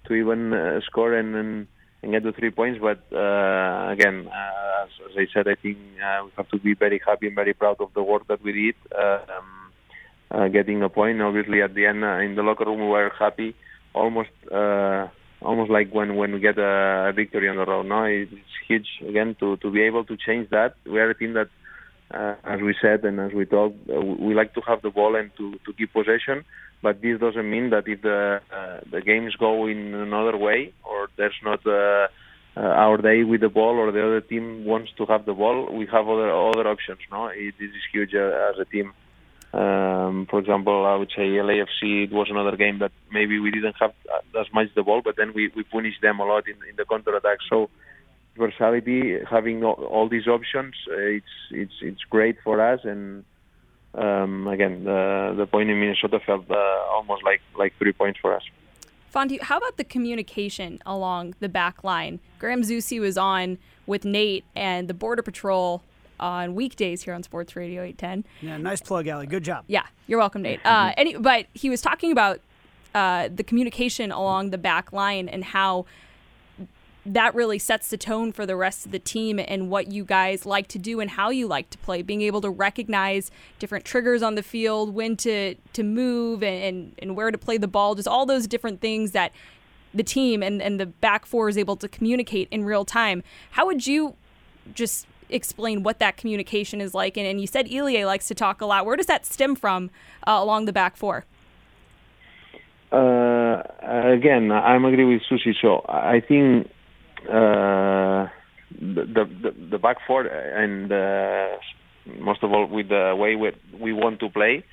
[0.07, 1.67] to even uh, score and, and
[2.03, 2.81] and get the three points.
[2.81, 6.75] But uh, again, uh, as, as I said, I think uh, we have to be
[6.75, 8.75] very happy and very proud of the work that we did.
[8.97, 9.73] Um,
[10.31, 11.21] uh, getting a point.
[11.21, 13.55] Obviously, at the end uh, in the locker room, we were happy,
[13.95, 15.09] almost uh,
[15.43, 17.87] almost like when when we get a, victory on the road.
[17.87, 18.33] No, it's
[18.69, 20.75] huge again to to be able to change that.
[20.87, 21.49] We are a team that
[22.13, 25.17] uh, as we said and as we talked, uh, we like to have the ball
[25.17, 26.45] and to, to keep possession.
[26.83, 31.09] But this doesn't mean that if the uh, the games go in another way or
[31.17, 32.09] there's not uh,
[32.57, 35.73] uh, our day with the ball or the other team wants to have the ball,
[35.73, 37.01] we have other other options.
[37.11, 38.93] No, it, this is huge uh, as a team.
[39.53, 42.05] Um, for example, I would say LAFC.
[42.05, 43.93] It was another game that maybe we didn't have
[44.39, 46.87] as much the ball, but then we we punished them a lot in, in the
[46.87, 47.39] counter attack.
[47.51, 47.69] So
[48.41, 52.81] versatility, having all, these options, uh, it's it's it's great for us.
[52.85, 53.25] And
[53.95, 58.35] um, again, the the point in Minnesota felt uh, almost like like three points for
[58.35, 58.43] us.
[59.15, 62.21] Fonty, how about the communication along the back line?
[62.39, 65.83] Graham Zusi was on with Nate and the Border Patrol
[66.21, 68.25] on weekdays here on Sports Radio 810.
[68.49, 69.27] Yeah, nice plug, Aly.
[69.27, 69.65] Good job.
[69.67, 70.61] Yeah, you're welcome, Nate.
[70.65, 72.41] Uh, any, but he was talking about
[72.95, 75.87] uh, the communication along the back line and how
[77.07, 80.45] that really sets the tone for the rest of the team and what you guys
[80.45, 82.03] like to do and how you like to play.
[82.03, 87.17] Being able to recognize different triggers on the field, when to to move and, and,
[87.17, 89.33] where to play the ball, just all those different things that
[89.95, 93.23] the team and, and the back four is able to communicate in real time.
[93.53, 94.15] How would you
[94.75, 97.17] just explain what that communication is like?
[97.17, 98.85] And, and you said Ilie likes to talk a lot.
[98.85, 99.91] Where does that stem from
[100.27, 101.25] uh, along the back four?
[102.93, 105.55] Uh, again, I'm agree with Zusi.
[105.63, 106.71] So I think
[107.31, 108.29] uh,
[108.81, 111.57] the, the the back four and uh,
[112.19, 114.65] most of all with the way we, we want to play.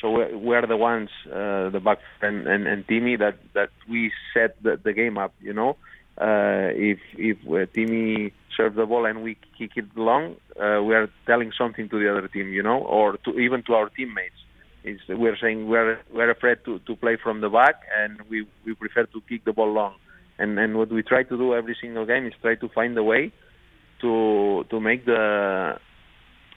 [0.00, 4.10] So we're, we're the ones, uh, the back and, and, and Timmy, that, that we
[4.34, 5.32] set the, the game up.
[5.40, 5.76] You know,
[6.18, 10.94] uh, if if uh, Timmy serves the ball and we kick it long, uh, we
[10.94, 12.52] are telling something to the other team.
[12.52, 14.34] You know, or to even to our teammates.
[14.84, 18.74] Is we're saying we're we're afraid to, to play from the back and we, we
[18.74, 19.94] prefer to kick the ball long
[20.38, 23.02] and and what we try to do every single game is try to find a
[23.02, 23.32] way
[24.00, 25.78] to to make the,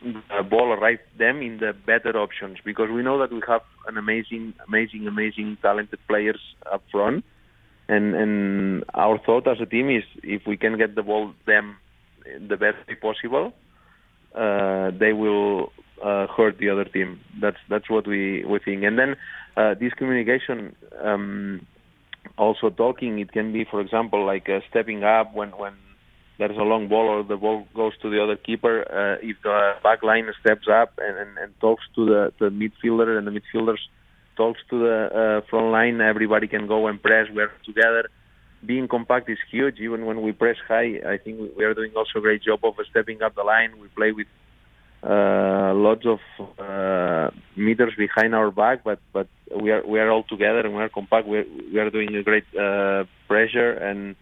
[0.04, 2.58] the ball arrive them in the better options.
[2.64, 7.24] Because we know that we have an amazing amazing amazing talented players up front.
[7.88, 11.78] And and our thought as a team is if we can get the ball them
[12.26, 13.54] the best way possible
[14.36, 15.72] uh, they will
[16.04, 17.22] uh, hurt the other team.
[17.40, 18.84] That's that's what we we think.
[18.84, 19.16] And then
[19.56, 21.66] uh, this communication um,
[22.38, 23.20] also talking.
[23.20, 25.74] It can be, for example, like uh, stepping up when when
[26.38, 29.74] there's a long ball or the ball goes to the other keeper, uh, if the
[29.84, 33.80] back line steps up and, and, and talks to the, the midfielder and the midfielders
[34.36, 37.28] talks to the uh, front line, everybody can go and press.
[37.34, 38.10] We're together.
[38.66, 39.80] Being compact is huge.
[39.80, 42.74] Even when we press high, I think we are doing also a great job of
[42.90, 43.80] stepping up the line.
[43.80, 44.28] We play with
[45.06, 46.20] uh, lots of
[46.58, 50.82] uh, meters behind our back, but but we are we are all together and we
[50.82, 51.28] are compact.
[51.28, 54.16] We are, we are doing a great uh, pressure and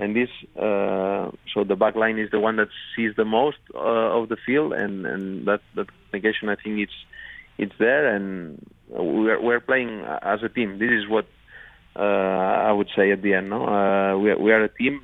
[0.00, 2.66] and this uh, so the back line is the one that
[2.96, 6.98] sees the most uh, of the field and and that that communication I think it's
[7.56, 10.80] it's there and we're we're playing as a team.
[10.80, 11.26] This is what
[11.94, 13.50] I would say at the end.
[13.50, 15.00] No, we are, we are a team.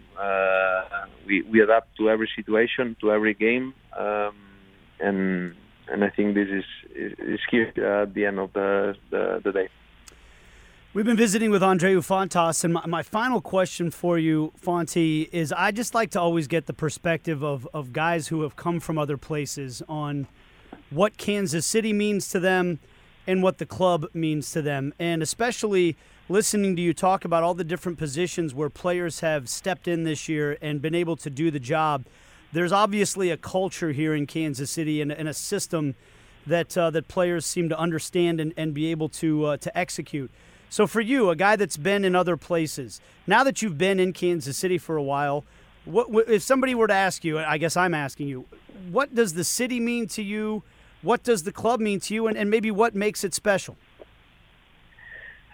[1.25, 3.75] We we adapt to every situation, to every game.
[3.97, 4.50] Um,
[5.03, 5.55] and
[5.89, 7.67] and I think this is is, here
[8.03, 9.69] at the end of the, the, the day.
[10.93, 15.53] We've been visiting with Andreu Fontas, and my, my, final question for you, Fonti, is
[15.53, 18.99] I just like to always get the perspective of, of guys who have come from
[18.99, 20.27] other places on
[20.91, 22.81] what Kansas City means to them
[23.27, 24.93] and what the club means to them.
[24.99, 25.97] And especially
[26.29, 30.29] listening to you talk about all the different positions where players have stepped in this
[30.29, 32.05] year and been able to do the job
[32.53, 35.95] there's obviously a culture here in Kansas City and, and a system
[36.47, 40.31] that uh, that players seem to understand and, and be able to uh, to execute.
[40.69, 44.13] So for you, a guy that's been in other places, now that you've been in
[44.13, 45.45] Kansas City for a while,
[45.85, 48.47] what, if somebody were to ask you, I guess I'm asking you,
[48.91, 50.63] what does the city mean to you?
[51.03, 53.77] What does the club mean to you, and, and maybe what makes it special?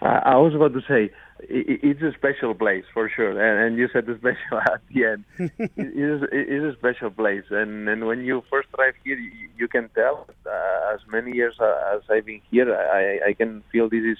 [0.01, 4.05] I was about to say it's a special place for sure, and, and you said
[4.05, 5.25] the special at the end.
[5.37, 9.49] it, is, it is a special place, and and when you first arrive here, you,
[9.57, 10.27] you can tell.
[10.45, 14.17] Uh, as many years uh, as I've been here, I, I can feel this is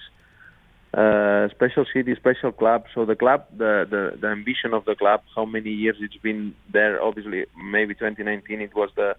[0.94, 2.86] a special city, special club.
[2.94, 6.56] So the club, the, the the ambition of the club, how many years it's been
[6.72, 7.02] there.
[7.02, 9.16] Obviously, maybe 2019 it was the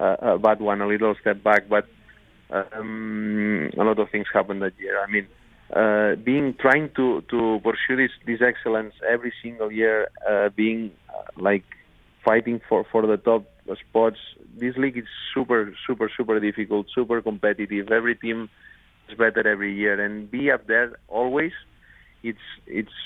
[0.00, 1.86] uh, a bad one, a little step back, but
[2.50, 5.02] um, a lot of things happened that year.
[5.02, 5.26] I mean
[5.72, 11.22] uh, being trying to to pursue this this excellence every single year, uh, being uh,
[11.36, 11.64] like
[12.24, 13.44] fighting for for the top
[13.88, 14.18] spots.
[14.56, 17.90] This league is super super super difficult, super competitive.
[17.90, 18.48] Every team
[19.08, 21.52] is better every year, and be up there always.
[22.22, 22.98] It's it's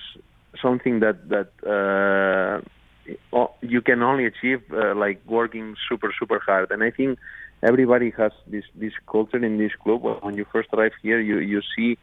[0.60, 6.70] something that that uh, you can only achieve uh, like working super super hard.
[6.70, 7.18] And I think
[7.62, 10.02] everybody has this this culture in this club.
[10.22, 11.98] When you first arrive here, you you see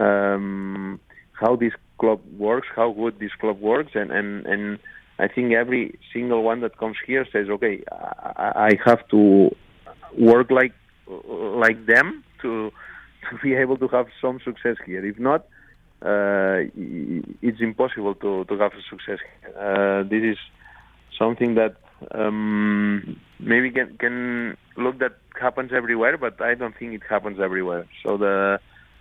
[0.00, 1.00] um,
[1.32, 4.78] how this club works, how good this club works, and, and, and
[5.18, 9.50] I think every single one that comes here says, okay, I, I have to
[10.18, 10.74] work like
[11.06, 12.70] like them to
[13.28, 15.04] to be able to have some success here.
[15.04, 15.40] If not,
[16.02, 16.64] uh,
[17.42, 19.18] it's impossible to, to have success.
[19.58, 20.38] Uh, this is
[21.18, 21.76] something that
[22.12, 27.86] um, maybe can can look that happens everywhere, but I don't think it happens everywhere.
[28.02, 28.58] So the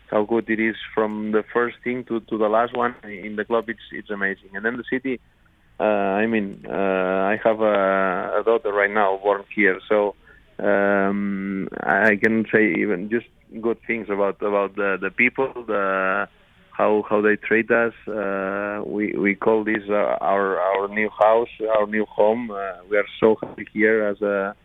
[0.10, 3.46] how good it is from the first thing to, to the last one in the
[3.46, 3.70] club.
[3.70, 4.56] It's it's amazing.
[4.56, 5.20] And then the city.
[5.80, 10.14] Uh, I mean, uh, I have a, a daughter right now born here, so
[10.62, 13.28] um, I can say even just
[13.62, 16.28] good things about about the the people, the
[16.72, 17.94] how how they treat us.
[18.08, 22.52] Uh, we we call this uh, our our new house, our new home.
[22.52, 24.56] Uh, we are so happy here as a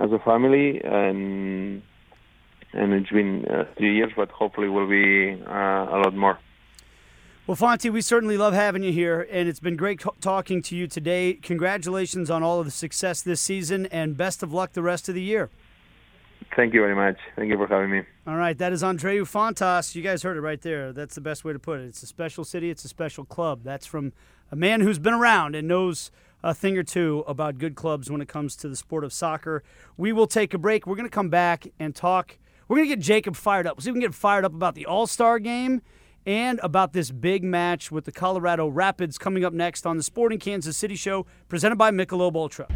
[0.00, 1.82] as a family, and
[2.72, 6.38] and it's been uh, three years, but hopefully will be uh, a lot more.
[7.46, 10.86] Well, Fonty, we certainly love having you here, and it's been great talking to you
[10.86, 11.32] today.
[11.32, 15.14] Congratulations on all of the success this season, and best of luck the rest of
[15.14, 15.48] the year.
[16.54, 17.16] Thank you very much.
[17.36, 18.02] Thank you for having me.
[18.26, 19.94] All right, that is Andreu Fontas.
[19.94, 20.92] You guys heard it right there.
[20.92, 21.84] That's the best way to put it.
[21.84, 23.60] It's a special city, it's a special club.
[23.64, 24.12] That's from
[24.52, 26.10] a man who's been around and knows
[26.42, 29.62] a thing or two about good clubs when it comes to the sport of soccer.
[29.96, 30.86] We will take a break.
[30.86, 32.36] We're going to come back and talk
[32.68, 33.80] we're going to get Jacob fired up.
[33.80, 35.80] See if we can get fired up about the All Star game
[36.26, 40.38] and about this big match with the Colorado Rapids coming up next on the Sporting
[40.38, 42.68] Kansas City Show, presented by Michelob Ultra.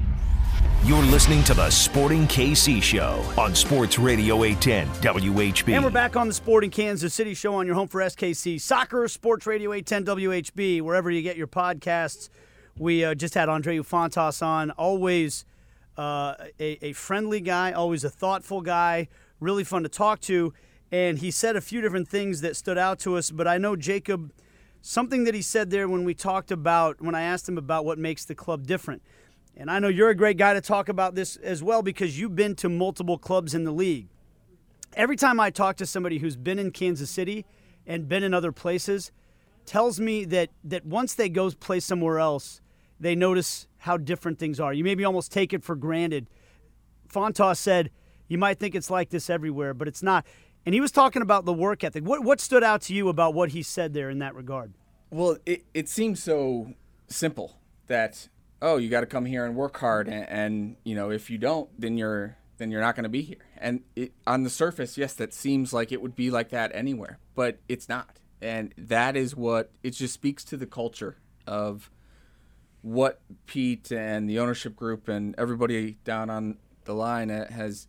[0.85, 5.75] You're listening to the Sporting KC Show on Sports Radio 810 WHB.
[5.75, 9.07] And we're back on the Sporting Kansas City Show on your home for SKC Soccer,
[9.09, 12.31] Sports Radio 810 WHB, wherever you get your podcasts.
[12.79, 15.45] We uh, just had Andreu Fontas on, always
[15.99, 19.09] uh, a, a friendly guy, always a thoughtful guy
[19.43, 20.55] really fun to talk to.
[20.91, 23.31] And he said a few different things that stood out to us.
[23.31, 24.33] But I know Jacob,
[24.81, 27.99] something that he said there when we talked about, when I asked him about what
[27.99, 29.03] makes the club different.
[29.57, 32.37] And I know you're a great guy to talk about this as well because you've
[32.37, 34.09] been to multiple clubs in the league.
[34.95, 37.45] Every time I talk to somebody who's been in Kansas City
[37.87, 39.13] and been in other places,
[39.65, 42.61] tells me that, that once they go play somewhere else,
[43.01, 44.73] they notice how different things are.
[44.73, 46.29] You maybe almost take it for granted.
[47.13, 47.91] Fontas said,
[48.29, 50.27] you might think it's like this everywhere, but it's not.
[50.65, 52.05] And he was talking about the work ethic.
[52.05, 54.73] What, what stood out to you about what he said there in that regard?
[55.11, 56.75] Well, it, it seems so
[57.09, 57.59] simple
[57.89, 58.29] that,
[58.61, 60.09] oh, you got to come here and work hard.
[60.09, 63.23] And, and, you know, if you don't, then you're then you're not going to be
[63.23, 63.45] here.
[63.59, 67.19] And it, on the surface, yes, that seems like it would be like that anywhere,
[67.35, 68.21] but it's not.
[68.41, 71.91] And that is what it just speaks to the culture of
[72.83, 77.89] what Pete and the ownership group and everybody down on the line uh, has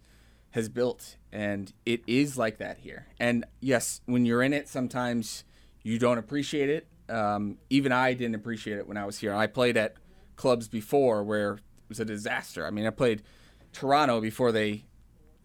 [0.54, 3.08] has built and it is like that here.
[3.20, 5.44] And yes when you're in it sometimes
[5.82, 6.88] you don't appreciate it.
[7.10, 9.34] Um, even i didn't appreciate it when i was here.
[9.34, 9.96] I played at
[10.36, 12.66] clubs before where it was a disaster.
[12.68, 13.24] I mean i played
[13.72, 14.86] toronto before they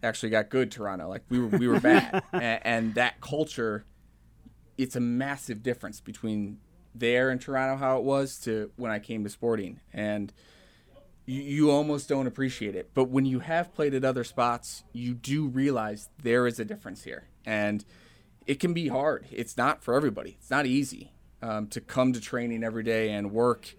[0.03, 1.09] actually got good toronto.
[1.09, 2.23] Like we were we were bad.
[2.33, 3.85] And, and that culture
[4.77, 6.59] it's a massive difference between
[6.95, 9.79] there in toronto how it was to when i came to sporting.
[9.91, 10.31] And
[11.29, 12.89] you, you almost don't appreciate it.
[12.93, 17.03] But when you have played at other spots, you do realize there is a difference
[17.03, 17.27] here.
[17.45, 17.85] And
[18.47, 19.27] it can be hard.
[19.31, 23.31] It's not for everybody, it's not easy um, to come to training every day and
[23.31, 23.75] work,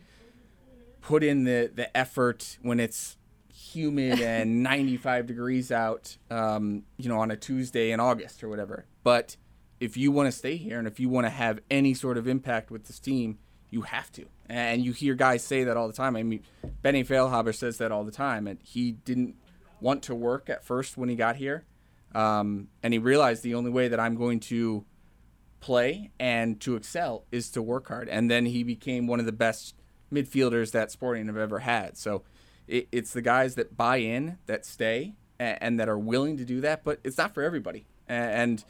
[1.00, 3.16] put in the, the effort when it's
[3.52, 8.86] humid and 95 degrees out, um, you know, on a Tuesday in August or whatever.
[9.02, 9.36] But
[9.80, 12.28] if you want to stay here and if you want to have any sort of
[12.28, 13.38] impact with this team,
[13.70, 14.26] you have to.
[14.50, 16.16] And you hear guys say that all the time.
[16.16, 16.42] I mean,
[16.82, 18.48] Benny Feilhaber says that all the time.
[18.48, 19.36] And he didn't
[19.80, 21.64] want to work at first when he got here.
[22.16, 24.84] Um, and he realized the only way that I'm going to
[25.60, 28.08] play and to excel is to work hard.
[28.08, 29.76] And then he became one of the best
[30.12, 31.96] midfielders that Sporting have ever had.
[31.96, 32.24] So
[32.66, 36.44] it, it's the guys that buy in, that stay, and, and, that are willing to
[36.44, 36.82] do that.
[36.82, 37.86] But it's not for everybody.
[38.08, 38.64] And,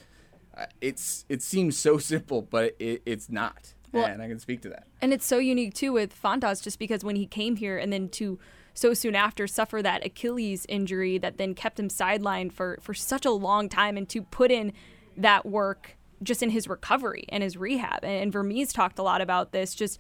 [0.55, 4.63] uh, it's it seems so simple, but it, it's not well, and I can speak
[4.63, 4.87] to that.
[5.01, 8.09] And it's so unique too with Fontas, just because when he came here and then
[8.11, 8.39] to
[8.73, 13.25] so soon after suffer that Achilles injury that then kept him sidelined for for such
[13.25, 14.73] a long time, and to put in
[15.17, 18.05] that work just in his recovery and his rehab.
[18.05, 19.75] And, and Vermes talked a lot about this.
[19.75, 19.99] Just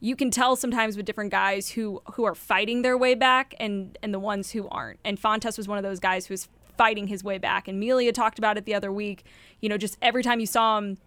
[0.00, 3.96] you can tell sometimes with different guys who who are fighting their way back and
[4.02, 5.00] and the ones who aren't.
[5.04, 7.68] And Fontas was one of those guys who was fighting his way back.
[7.68, 9.24] And Melia talked about it the other week.
[9.60, 10.98] You know, just every time you saw him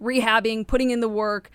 [0.00, 1.50] rehabbing, putting in the work,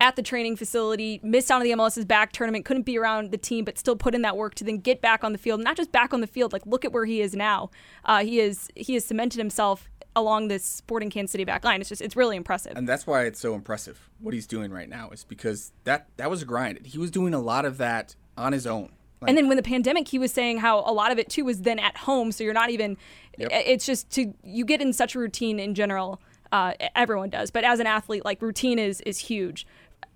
[0.00, 3.30] at the training facility, missed out on the MLS is back tournament, couldn't be around
[3.30, 5.60] the team, but still put in that work to then get back on the field.
[5.60, 7.70] Not just back on the field, like look at where he is now.
[8.04, 11.80] Uh, he is he has cemented himself along this Sporting Kansas City back line.
[11.80, 12.72] It's just it's really impressive.
[12.76, 16.30] And that's why it's so impressive what he's doing right now is because that that
[16.30, 16.86] was a grind.
[16.86, 18.92] He was doing a lot of that on his own.
[19.20, 21.44] Like, and then when the pandemic, he was saying how a lot of it too
[21.44, 22.96] was then at home, so you're not even.
[23.36, 23.50] Yep.
[23.52, 26.20] It's just to you get in such a routine in general.
[26.52, 29.66] Uh, everyone does, but as an athlete, like routine is is huge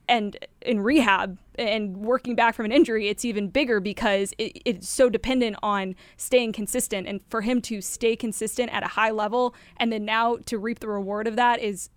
[0.08, 4.88] and in rehab and working back from an injury, it's even bigger because it, it's
[4.88, 7.06] so dependent on staying consistent.
[7.06, 10.80] And for him to stay consistent at a high level and then now to reap
[10.80, 11.90] the reward of that is.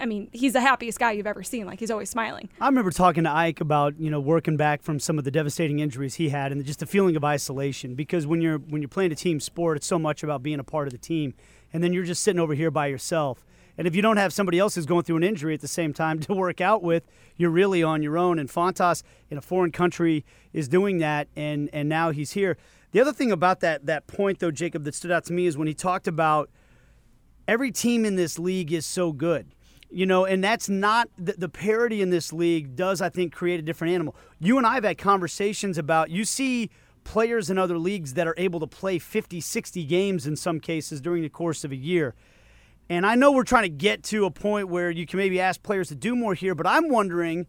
[0.00, 1.66] I mean, he's the happiest guy you've ever seen.
[1.66, 2.48] Like he's always smiling.
[2.58, 5.80] I remember talking to Ike about you know working back from some of the devastating
[5.80, 7.94] injuries he had, and just the feeling of isolation.
[7.94, 10.64] Because when you're when you're playing a team sport, it's so much about being a
[10.64, 11.34] part of the team,
[11.74, 13.44] and then you're just sitting over here by yourself.
[13.78, 15.92] And if you don't have somebody else who's going through an injury at the same
[15.92, 17.04] time to work out with,
[17.36, 18.38] you're really on your own.
[18.38, 22.56] And Fontas in a foreign country is doing that, and and now he's here.
[22.92, 25.56] The other thing about that that point though, Jacob, that stood out to me is
[25.56, 26.50] when he talked about
[27.48, 29.54] every team in this league is so good.
[29.94, 33.60] You know, and that's not the, the parity in this league does, I think, create
[33.60, 34.16] a different animal.
[34.40, 36.70] You and I have had conversations about you see
[37.04, 41.02] players in other leagues that are able to play 50, 60 games in some cases
[41.02, 42.14] during the course of a year.
[42.88, 45.62] And I know we're trying to get to a point where you can maybe ask
[45.62, 47.46] players to do more here, but I'm wondering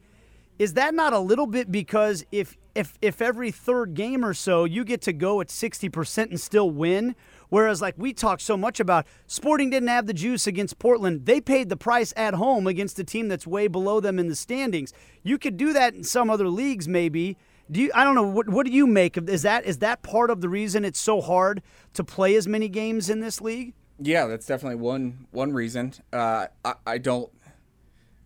[0.59, 4.65] is that not a little bit because if if if every third game or so
[4.65, 7.15] you get to go at 60% and still win,
[7.49, 11.25] whereas like we talked so much about Sporting didn't have the juice against Portland.
[11.25, 14.35] They paid the price at home against a team that's way below them in the
[14.35, 14.93] standings.
[15.23, 17.37] You could do that in some other leagues maybe.
[17.69, 20.03] Do you I don't know what what do you make of is that is that
[20.03, 21.61] part of the reason it's so hard
[21.93, 23.73] to play as many games in this league?
[23.99, 25.93] Yeah, that's definitely one one reason.
[26.11, 27.31] Uh, I, I don't.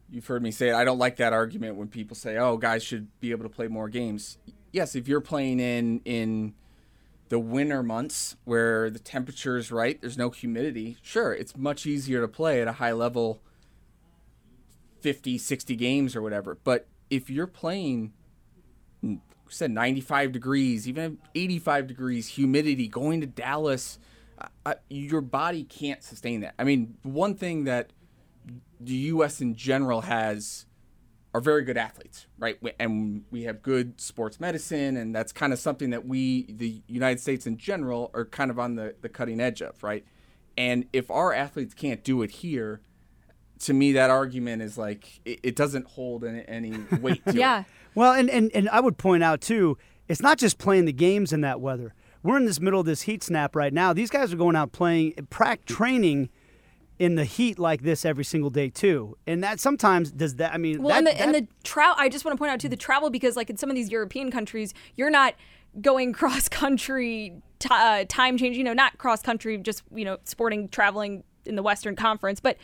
[0.10, 0.76] You've heard me say it.
[0.76, 3.68] I don't like that argument when people say, "Oh, guys should be able to play
[3.68, 4.38] more games."
[4.72, 6.54] Yes, if you're playing in in
[7.30, 10.98] the winter months where the temperature is right, there's no humidity.
[11.02, 13.42] Sure, it's much easier to play at a high level
[15.02, 16.58] 50, 60 games or whatever.
[16.64, 18.14] But if you're playing
[19.50, 24.00] said 95 degrees, even 85 degrees, humidity, going to Dallas
[24.66, 26.54] I, your body can't sustain that.
[26.60, 27.92] I mean, one thing that
[28.80, 29.42] the U.S.
[29.42, 30.66] in general has
[31.34, 32.58] are very good athletes, right?
[32.80, 37.20] And we have good sports medicine, and that's kind of something that we, the United
[37.20, 40.06] States in general, are kind of on the, the cutting edge of, right?
[40.58, 42.82] And if our athletes can't do it here,
[43.60, 47.22] to me, that argument is like it, it doesn't hold any, any weight.
[47.32, 47.62] yeah.
[47.62, 47.66] It.
[47.96, 49.78] Well, and, and and I would point out too,
[50.08, 51.94] it's not just playing the games in that weather.
[52.28, 53.94] We're in this middle of this heat snap right now.
[53.94, 56.28] These guys are going out playing, prac training
[57.00, 59.16] in the heat like this every single day too.
[59.26, 60.54] And that sometimes does that.
[60.54, 61.96] I mean, well, that, and the that, and the travel.
[61.98, 63.90] I just want to point out too the travel because like in some of these
[63.90, 65.36] European countries, you're not
[65.80, 68.58] going cross country t- uh, time change.
[68.58, 72.58] You know, not cross country, just you know, sporting traveling in the Western Conference, but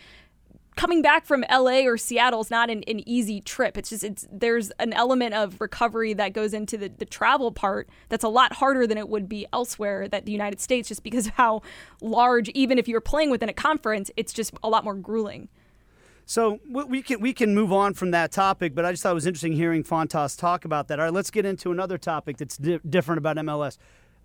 [0.75, 3.77] coming back from LA or Seattle is not an, an easy trip.
[3.77, 7.89] It's just it's there's an element of recovery that goes into the, the travel part
[8.09, 11.27] that's a lot harder than it would be elsewhere that the United States just because
[11.27, 11.61] of how
[12.01, 15.49] large even if you're playing within a conference, it's just a lot more grueling.
[16.25, 19.15] So we can we can move on from that topic, but I just thought it
[19.15, 20.99] was interesting hearing Fontas talk about that.
[20.99, 23.77] All right, let's get into another topic that's di- different about MLS.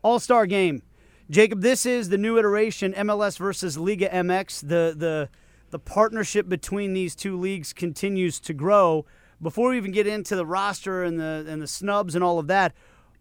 [0.02, 0.82] All Star Game,
[1.28, 1.60] Jacob.
[1.60, 4.60] This is the new iteration MLS versus Liga MX.
[4.60, 5.28] The the
[5.70, 9.04] the partnership between these two leagues continues to grow.
[9.40, 12.46] Before we even get into the roster and the and the snubs and all of
[12.48, 12.74] that,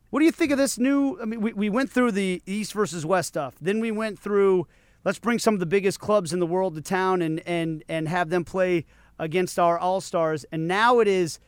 [0.09, 1.19] what do you think of this new?
[1.21, 3.55] I mean, we, we went through the East versus West stuff.
[3.61, 4.67] Then we went through
[5.03, 8.07] let's bring some of the biggest clubs in the world to town and and and
[8.07, 8.85] have them play
[9.19, 10.45] against our all stars.
[10.51, 11.39] And now it is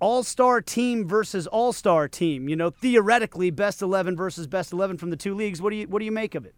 [0.00, 2.48] all star team versus all star team.
[2.48, 5.60] You know, theoretically, best eleven versus best eleven from the two leagues.
[5.60, 6.54] What do you what do you make of it?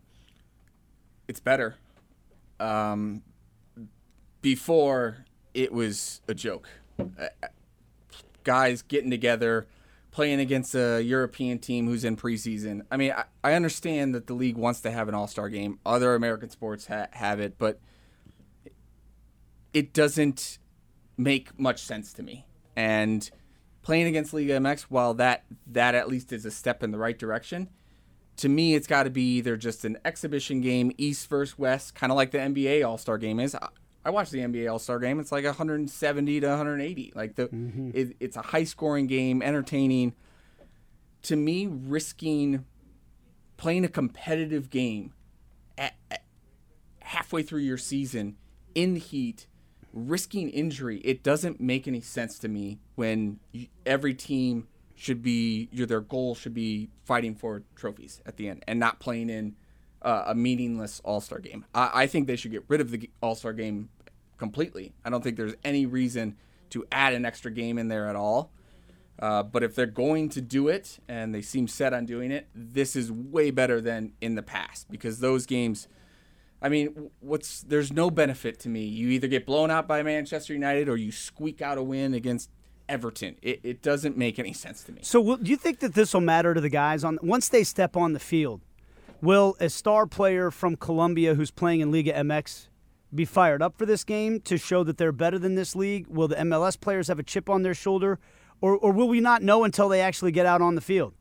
[1.28, 1.76] It's better.
[2.58, 3.22] Um,
[4.42, 5.24] before
[5.54, 6.68] it was a joke.
[6.98, 7.28] Uh,
[8.44, 9.66] guys getting together,
[10.10, 12.82] playing against a European team who's in preseason.
[12.90, 15.78] I mean, I, I understand that the league wants to have an all star game.
[15.84, 17.80] Other American sports ha- have it, but
[19.72, 20.58] it doesn't
[21.16, 22.46] make much sense to me.
[22.76, 23.30] And
[23.82, 27.18] playing against Liga MX, while that that at least is a step in the right
[27.18, 27.68] direction,
[28.38, 32.10] to me it's got to be either just an exhibition game, East versus West, kind
[32.10, 33.56] of like the NBA All Star Game is.
[34.04, 35.20] I watched the NBA All Star Game.
[35.20, 37.12] It's like 170 to 180.
[37.14, 37.90] Like the, mm-hmm.
[37.94, 40.14] it, it's a high scoring game, entertaining.
[41.24, 42.64] To me, risking
[43.58, 45.12] playing a competitive game
[45.76, 46.22] at, at
[47.00, 48.36] halfway through your season
[48.74, 49.46] in the heat,
[49.92, 55.68] risking injury, it doesn't make any sense to me when you, every team should be
[55.72, 59.56] your their goal should be fighting for trophies at the end and not playing in
[60.02, 61.64] uh, a meaningless All Star game.
[61.74, 63.90] I, I, think they should get rid of the All Star game
[64.38, 64.92] completely.
[65.04, 66.36] I don't think there's any reason
[66.70, 68.50] to add an extra game in there at all.
[69.18, 72.48] Uh, but if they're going to do it and they seem set on doing it,
[72.54, 75.88] this is way better than in the past because those games.
[76.62, 78.84] I mean, what's there's no benefit to me.
[78.84, 82.50] You either get blown out by Manchester United or you squeak out a win against
[82.86, 83.36] Everton.
[83.40, 85.00] It, it doesn't make any sense to me.
[85.02, 87.64] So, will, do you think that this will matter to the guys on once they
[87.64, 88.60] step on the field?
[89.22, 92.68] Will a star player from Colombia who's playing in Liga MX
[93.14, 96.06] be fired up for this game to show that they're better than this league?
[96.06, 98.18] Will the MLS players have a chip on their shoulder?
[98.62, 101.12] Or, or will we not know until they actually get out on the field?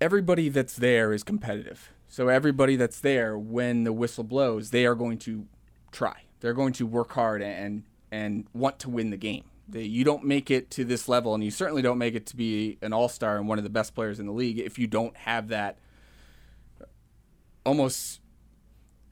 [0.00, 1.90] Everybody that's there is competitive.
[2.08, 5.46] So everybody that's there when the whistle blows, they are going to
[5.92, 6.22] try.
[6.40, 9.44] They're going to work hard and and want to win the game.
[9.70, 12.78] You don't make it to this level, and you certainly don't make it to be
[12.80, 15.14] an all star and one of the best players in the league if you don't
[15.14, 15.76] have that
[17.68, 18.20] almost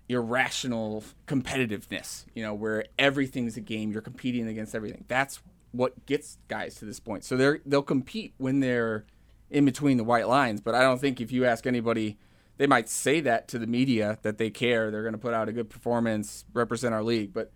[0.09, 5.05] irrational competitiveness, you know, where everything's a game, you're competing against everything.
[5.09, 5.41] That's
[5.73, 7.23] what gets guys to this point.
[7.23, 9.05] So they're they'll compete when they're
[9.51, 12.17] in between the white lines, but I don't think if you ask anybody
[12.57, 15.47] they might say that to the media that they care, they're going to put out
[15.47, 17.53] a good performance, represent our league, but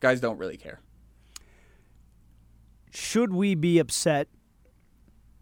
[0.00, 0.80] guys don't really care.
[2.90, 4.28] Should we be upset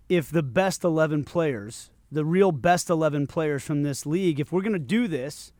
[0.08, 4.62] if the best 11 players, the real best 11 players from this league, if we're
[4.62, 5.52] going to do this,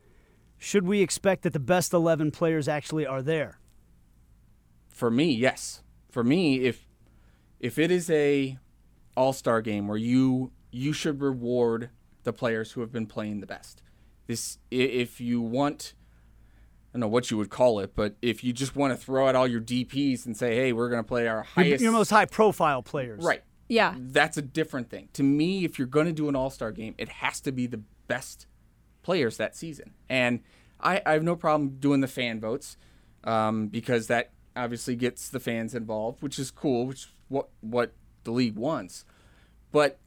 [0.57, 3.59] should we expect that the best 11 players actually are there?
[4.89, 5.81] For me, yes.
[6.09, 6.87] For me, if
[7.59, 8.57] if it is a
[9.15, 11.89] all-star game where you you should reward
[12.23, 13.81] the players who have been playing the best.
[14.27, 15.93] This if you want
[16.93, 19.27] I don't know what you would call it, but if you just want to throw
[19.27, 22.09] out all your DPs and say, "Hey, we're going to play our highest your, most
[22.09, 23.41] high-profile players." Right.
[23.71, 23.95] Yeah.
[23.97, 25.07] That's a different thing.
[25.13, 27.81] To me, if you're going to do an all-star game, it has to be the
[28.07, 28.45] best
[29.01, 29.93] players that season.
[30.09, 30.41] And
[30.81, 32.75] I, I have no problem doing the fan votes
[33.23, 37.93] um, because that obviously gets the fans involved, which is cool, which is what what
[38.25, 39.05] the league wants.
[39.71, 39.99] But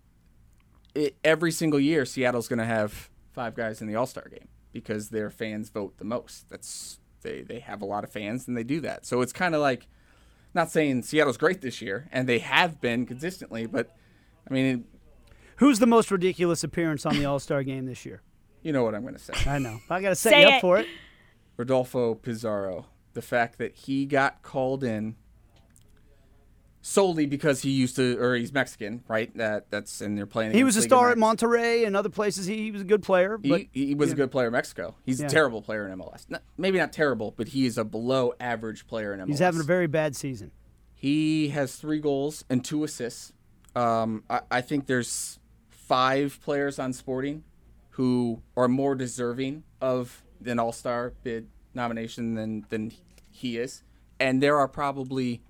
[0.95, 4.49] it, every single year, Seattle's going to have five guys in the All Star game
[4.73, 6.51] because their fans vote the most.
[6.51, 9.07] That's they they have a lot of fans and they do that.
[9.07, 9.89] So it's kind of like
[10.55, 13.95] Not saying Seattle's great this year, and they have been consistently, but
[14.49, 14.85] I mean,
[15.59, 18.23] Who's the most ridiculous appearance on the All Star game this year?
[18.63, 19.35] you know what I'm going to say.
[19.47, 19.79] I know.
[19.91, 20.61] I got to set Say you up it.
[20.63, 20.87] for it.
[21.59, 22.87] Rodolfo Pizarro.
[23.13, 25.17] The fact that he got called in
[26.87, 29.35] solely because he used to, or he's Mexican, right?
[29.39, 30.53] That that's and they're playing.
[30.53, 31.17] He was a star at.
[31.17, 32.45] Monterrey and other places.
[32.45, 34.95] He, he was a good player, but He, he was a good player in Mexico.
[35.07, 35.27] He's Yeah.
[35.27, 36.29] a terrible player in MLS.
[36.29, 39.29] Not, maybe not terrible, but he is a below average player in MLS.
[39.29, 40.51] he's having a very bad season.
[40.95, 43.33] He has three goals and two assists.
[43.75, 45.39] Um, I, I think there's
[45.71, 47.45] five players on Sporting
[47.91, 52.93] who are more deserving of an All Star bid nomination than than
[53.31, 53.83] he is,
[54.21, 55.41] and there are probably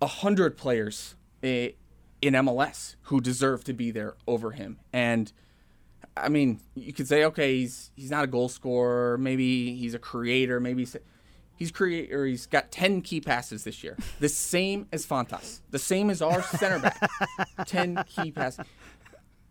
[0.00, 1.74] a hundred players in
[2.22, 4.78] MLS who deserve to be there over him.
[4.92, 5.32] And
[6.16, 9.18] I mean, you could say, okay, he's he's not a goal scorer.
[9.18, 10.60] Maybe he's a creator.
[10.60, 10.96] Maybe he's,
[11.56, 15.78] he's create or he's got ten key passes this year, the same as Fontas, the
[15.78, 17.10] same as our center back,
[17.66, 18.66] ten key passes.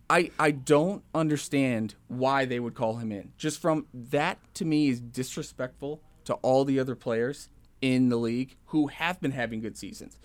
[0.10, 3.32] I I don't understand why they would call him in.
[3.38, 7.50] Just from that to me is disrespectful to all the other players
[7.82, 10.20] in the league who have been having good seasons.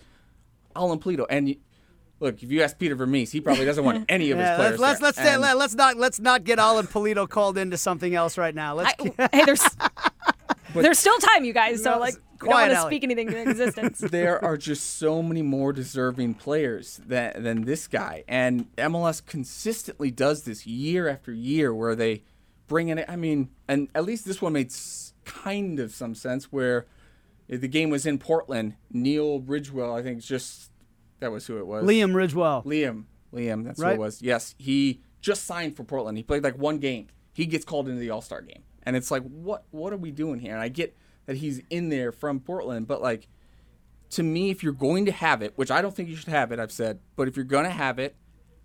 [0.75, 1.47] Alan Pulido and.
[1.47, 1.57] y-
[2.21, 4.79] Look, if you ask Peter Vermes, he probably doesn't want any of his players.
[4.79, 5.37] let's let's there.
[5.37, 8.73] let's, let, let's not let's not get Alan Pulido called into something else right now.
[8.73, 9.61] Let's I, hey, there's
[10.73, 11.83] there's still time, you guys.
[11.83, 13.99] So like, we don't want to speak anything into existence.
[14.11, 20.09] there are just so many more deserving players than than this guy, and MLS consistently
[20.09, 22.23] does this year after year, where they
[22.67, 23.03] bring in.
[23.09, 24.73] I mean, and at least this one made
[25.25, 26.85] kind of some sense where
[27.47, 28.75] the game was in Portland.
[28.91, 30.71] Neil Ridgewell, I think, just
[31.19, 31.83] that was who it was.
[31.85, 32.65] Liam Ridgewell.
[32.65, 33.05] Liam.
[33.33, 34.21] Liam, that's who it was.
[34.21, 36.17] Yes, he just signed for Portland.
[36.17, 37.07] He played like one game.
[37.33, 39.65] He gets called into the All Star game, and it's like, what?
[39.71, 40.53] What are we doing here?
[40.53, 43.27] And I get that he's in there from Portland, but like,
[44.11, 46.51] to me, if you're going to have it, which I don't think you should have
[46.51, 48.15] it, I've said, but if you're going to have it,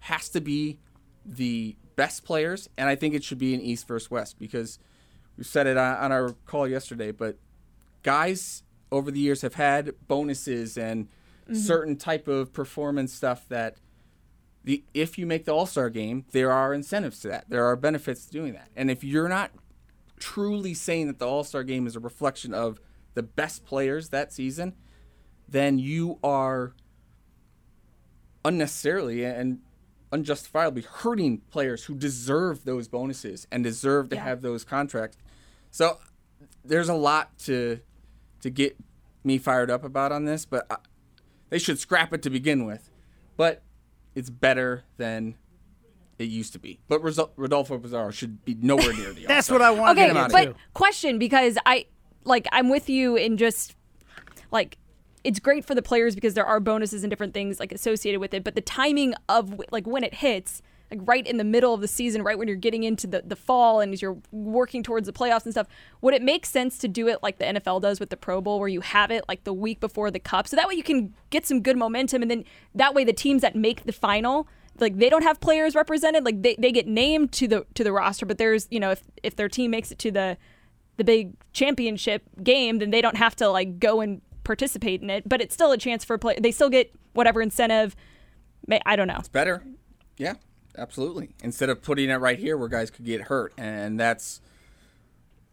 [0.00, 0.78] has to be
[1.24, 4.78] the best players, and I think it should be an East versus West because
[5.36, 7.38] we said it on our call yesterday, but
[8.02, 8.62] guys
[8.92, 11.54] over the years have had bonuses and mm-hmm.
[11.54, 13.76] certain type of performance stuff that
[14.64, 17.48] the if you make the All-Star game, there are incentives to that.
[17.48, 18.68] There are benefits to doing that.
[18.76, 19.52] And if you're not
[20.18, 22.80] truly saying that the All-Star game is a reflection of
[23.14, 24.74] the best players that season,
[25.48, 26.74] then you are
[28.44, 29.60] unnecessarily and
[30.12, 34.24] unjustifiably hurting players who deserve those bonuses and deserve to Yeah.
[34.24, 35.16] have those contracts.
[35.70, 35.98] So
[36.64, 37.80] there's a lot to
[38.40, 38.76] to get
[39.24, 40.76] me fired up about on this, but I,
[41.50, 42.90] they should scrap it to begin with.
[43.36, 43.62] But
[44.14, 45.36] it's better than
[46.18, 46.80] it used to be.
[46.88, 49.58] But Rizal- Rodolfo Pizarro should be nowhere near the That's All-Star.
[49.58, 49.98] what I want.
[49.98, 50.54] okay, to get out but to.
[50.74, 51.86] question because I
[52.24, 53.74] like I'm with you in just
[54.50, 54.76] like
[55.24, 58.34] it's great for the players because there are bonuses and different things like associated with
[58.34, 60.60] it, but the timing of like when it hits,
[60.90, 63.36] like right in the middle of the season, right when you're getting into the, the
[63.36, 65.66] fall and as you're working towards the playoffs and stuff,
[66.00, 68.58] would it make sense to do it like the NFL does with the Pro Bowl
[68.58, 70.48] where you have it like the week before the cup?
[70.48, 73.42] So that way you can get some good momentum and then that way the teams
[73.42, 77.32] that make the final like they don't have players represented like they, they get named
[77.32, 79.98] to the to the roster but there's you know if if their team makes it
[79.98, 80.38] to the
[80.96, 85.28] the big championship game then they don't have to like go and participate in it
[85.28, 87.94] but it's still a chance for play they still get whatever incentive
[88.86, 89.16] i don't know.
[89.18, 89.62] It's better.
[90.16, 90.34] Yeah,
[90.80, 91.30] absolutely.
[91.42, 94.40] Instead of putting it right here where guys could get hurt, and that's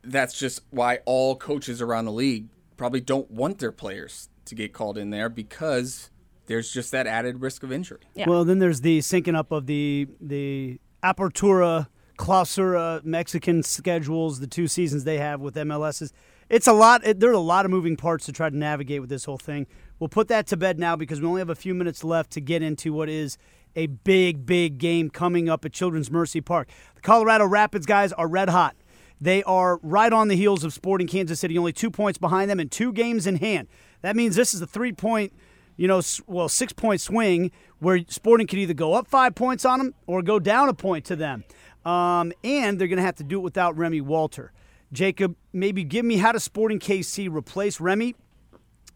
[0.04, 2.48] that's just why all coaches around the league
[2.78, 6.10] probably don't want their players to get called in there because
[6.46, 8.00] there's just that added risk of injury.
[8.16, 8.30] Yeah.
[8.30, 14.68] Well, then there's the syncing up of the the Apertura, Clausura, Mexican schedules, the two
[14.68, 16.12] seasons they have with MLSs.
[16.50, 17.06] It's a lot.
[17.06, 19.38] It, there are a lot of moving parts to try to navigate with this whole
[19.38, 19.68] thing.
[20.00, 22.42] We'll put that to bed now because we only have a few minutes left to
[22.42, 23.38] get into what is
[23.78, 26.68] a big, big game coming up at Children's Mercy Park.
[26.96, 28.76] The Colorado Rapids guys are red hot.
[29.22, 32.60] They are right on the heels of Sporting Kansas City, only two points behind them
[32.60, 33.68] and two games in hand.
[34.02, 35.32] That means this is a three point,
[35.76, 39.80] you know, well, six point swing where Sporting could either go up five points on
[39.80, 41.44] them or go down a point to them.
[41.86, 44.52] Um, and they're going to have to do it without Remi Walter.
[44.92, 48.16] Jacob, maybe give me how does Sporting KC replace Remi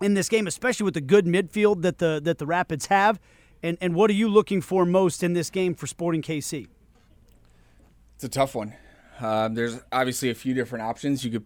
[0.01, 3.19] in this game, especially with the good midfield that the that the Rapids have,
[3.63, 6.67] and and what are you looking for most in this game for Sporting KC?
[8.15, 8.73] It's a tough one.
[9.19, 11.23] Um, there's obviously a few different options.
[11.23, 11.45] You could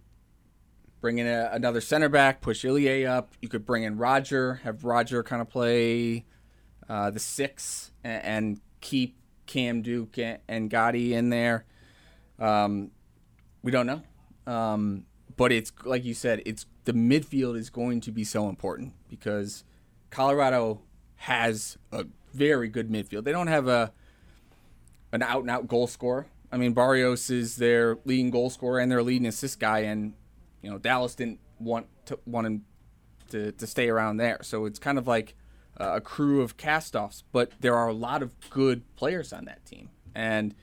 [1.02, 3.34] bring in a, another center back, push Ilie up.
[3.42, 6.26] You could bring in Roger, have Roger kind of play
[6.90, 11.66] uh, the six, and, and keep Cam Duke and, and Gadi in there.
[12.40, 12.92] Um,
[13.62, 14.04] we don't know,
[14.52, 15.06] um,
[15.38, 19.64] but it's like you said, it's the midfield is going to be so important because
[20.12, 20.82] Colorado
[21.26, 22.06] has a
[22.36, 23.24] very good midfield.
[23.24, 23.92] They don't have a
[25.12, 26.28] an out and out goal scorer.
[26.52, 30.14] I mean, Barrios is their leading goal scorer and their leading assist guy, and
[30.62, 32.66] you know Dallas didn't want to want him
[33.30, 34.38] to, to stay around there.
[34.44, 35.34] So it's kind of like
[35.78, 39.90] a crew of castoffs, but there are a lot of good players on that team,
[40.14, 40.54] and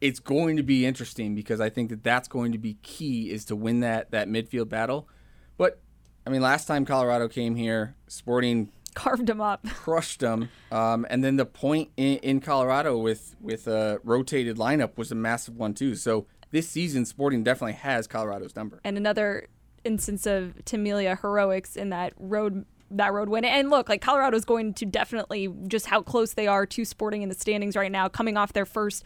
[0.00, 3.44] it's going to be interesting because I think that that's going to be key is
[3.44, 5.08] to win that that midfield battle.
[5.56, 5.78] But
[6.26, 11.22] I mean, last time Colorado came here, Sporting carved them up, crushed them, um, and
[11.22, 15.74] then the point in, in Colorado with with a rotated lineup was a massive one
[15.74, 15.94] too.
[15.94, 18.80] So this season, Sporting definitely has Colorado's number.
[18.84, 19.48] And another
[19.84, 23.44] instance of Tim Melia heroics in that road that road win.
[23.44, 27.28] And look, like Colorado's going to definitely just how close they are to Sporting in
[27.28, 29.02] the standings right now, coming off their first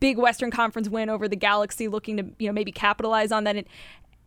[0.00, 3.56] big Western Conference win over the Galaxy, looking to you know maybe capitalize on that.
[3.56, 3.66] And,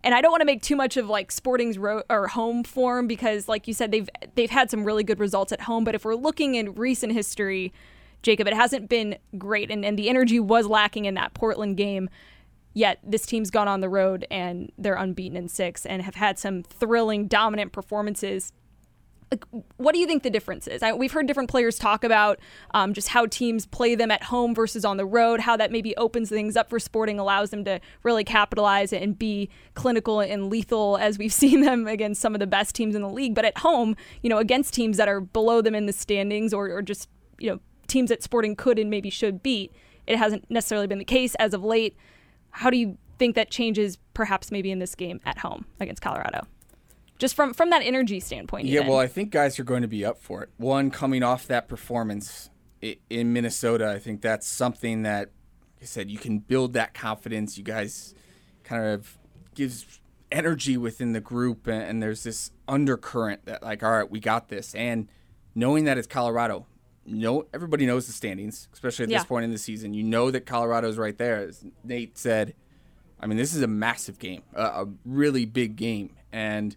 [0.03, 3.07] and I don't want to make too much of like Sporting's ro- or home form
[3.07, 5.83] because, like you said, they've they've had some really good results at home.
[5.83, 7.73] But if we're looking in recent history,
[8.21, 12.09] Jacob, it hasn't been great, and, and the energy was lacking in that Portland game.
[12.73, 16.37] Yet this team's gone on the road and they're unbeaten in six and have had
[16.37, 18.53] some thrilling, dominant performances
[19.75, 20.81] what do you think the difference is?
[20.81, 22.39] I, we've heard different players talk about
[22.71, 25.95] um, just how teams play them at home versus on the road, how that maybe
[25.97, 30.97] opens things up for Sporting, allows them to really capitalize and be clinical and lethal
[30.97, 33.35] as we've seen them against some of the best teams in the league.
[33.35, 36.69] But at home, you know, against teams that are below them in the standings or,
[36.69, 39.73] or just, you know, teams that Sporting could and maybe should beat,
[40.05, 41.97] it hasn't necessarily been the case as of late.
[42.51, 46.47] How do you think that changes perhaps maybe in this game at home against Colorado?
[47.17, 48.67] Just from from that energy standpoint.
[48.67, 48.91] Yeah, even.
[48.91, 50.49] well, I think guys are going to be up for it.
[50.57, 52.49] One coming off that performance
[52.81, 55.31] in Minnesota, I think that's something that
[55.75, 57.57] like I said you can build that confidence.
[57.57, 58.13] You guys
[58.63, 59.17] kind of
[59.55, 59.99] gives
[60.31, 64.75] energy within the group, and, there's this undercurrent that like, all right, we got this,
[64.75, 65.07] and
[65.55, 66.65] knowing that it's Colorado.
[67.09, 69.19] No, everybody knows the standings, especially at yeah.
[69.19, 69.93] this point in the season.
[69.93, 71.47] You know that Colorado's right there.
[71.47, 72.53] As Nate said,
[73.17, 76.75] I mean, this is a massive game, a, a really big game, and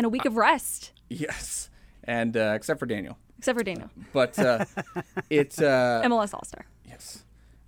[0.00, 0.92] and a week of rest.
[1.10, 1.68] Yes,
[2.04, 3.18] and uh, except for Daniel.
[3.36, 3.90] Except for Daniel.
[4.14, 4.64] But uh,
[5.30, 6.64] it's uh, MLS All Star.
[6.86, 7.22] Yes,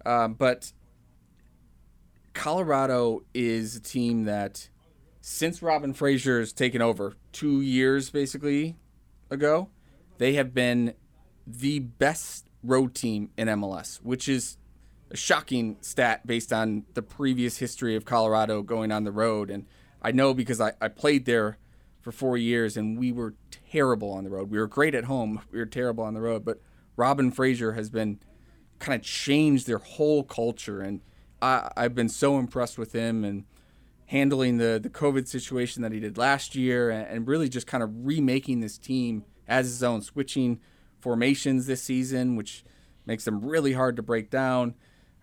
[0.07, 0.73] um, but
[2.33, 4.71] Colorado is a team that,
[5.21, 8.77] since Robin Fraser has taken over two years basically
[9.31, 9.69] ago,
[10.17, 10.95] they have been
[11.47, 14.57] the best road team in MLS, which is
[15.11, 19.51] a shocking stat based on the previous history of Colorado going on the road.
[19.51, 19.67] And
[20.01, 21.59] I know because I, I played there
[22.03, 23.35] for four years, and we were
[23.71, 24.51] terrible on the road.
[24.51, 25.41] We were great at home.
[25.51, 26.45] We were terrible on the road.
[26.45, 26.61] But
[26.97, 28.19] Robin Fraser has been
[28.79, 31.01] kind of changed their whole culture, and
[31.41, 33.45] I, I've been so impressed with him and
[34.07, 37.83] handling the the COVID situation that he did last year, and, and really just kind
[37.83, 40.61] of remaking this team as his own, switching
[40.99, 42.65] formations this season, which
[43.07, 44.75] makes them really hard to break down.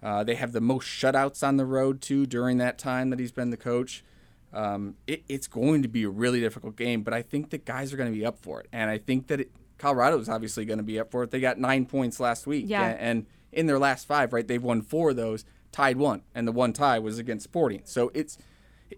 [0.02, 3.32] Uh, they have the most shutouts on the road too during that time that he's
[3.32, 4.04] been the coach.
[4.52, 7.94] Um, it, it's going to be a really difficult game, but I think that guys
[7.94, 10.66] are going to be up for it, and I think that it, Colorado is obviously
[10.66, 11.32] going to be up for it.
[11.32, 12.84] They got nine points last week, yeah.
[12.84, 16.48] and, and in their last five, right, they've won four of those, tied one, and
[16.48, 17.82] the one tie was against Sporting.
[17.86, 18.38] So it's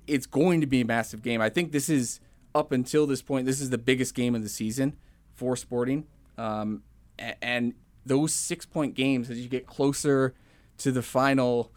[0.08, 1.42] it's going to be a massive game.
[1.42, 2.22] I think this is
[2.56, 4.96] up until this point, this is the biggest game of the season
[5.34, 6.06] for Sporting,
[6.38, 6.84] um,
[7.20, 7.74] and, and
[8.06, 10.34] those six point games as you get closer
[10.78, 11.72] to the final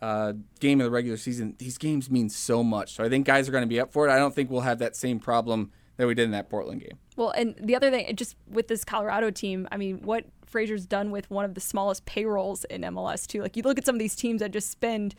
[0.00, 2.94] uh, game of the regular season, these games mean so much.
[2.94, 4.12] So I think guys are going to be up for it.
[4.12, 6.98] I don't think we'll have that same problem that we did in that Portland game.
[7.16, 11.10] Well, and the other thing, just with this Colorado team, I mean, what Fraser's done
[11.10, 13.42] with one of the smallest payrolls in MLS too.
[13.42, 15.14] Like you look at some of these teams that just spend,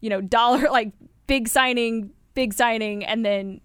[0.00, 0.92] you know, dollar like
[1.26, 3.60] big signing, big signing, and then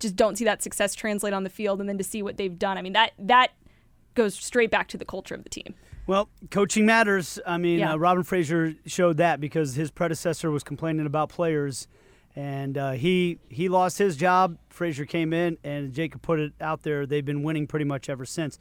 [0.00, 2.58] just don't see that success translate on the field, and then to see what they've
[2.58, 2.76] done.
[2.76, 3.52] I mean, that that
[4.14, 5.74] goes straight back to the culture of the team.
[6.08, 7.38] Well, coaching matters.
[7.46, 7.92] I mean, Yeah.
[7.92, 11.86] uh, Robin Fraser showed that because his predecessor was complaining about players,
[12.34, 14.56] and uh, he he lost his job.
[14.70, 17.04] Fraser came in, and Jacob put it out there.
[17.04, 18.58] They've been winning pretty much ever since.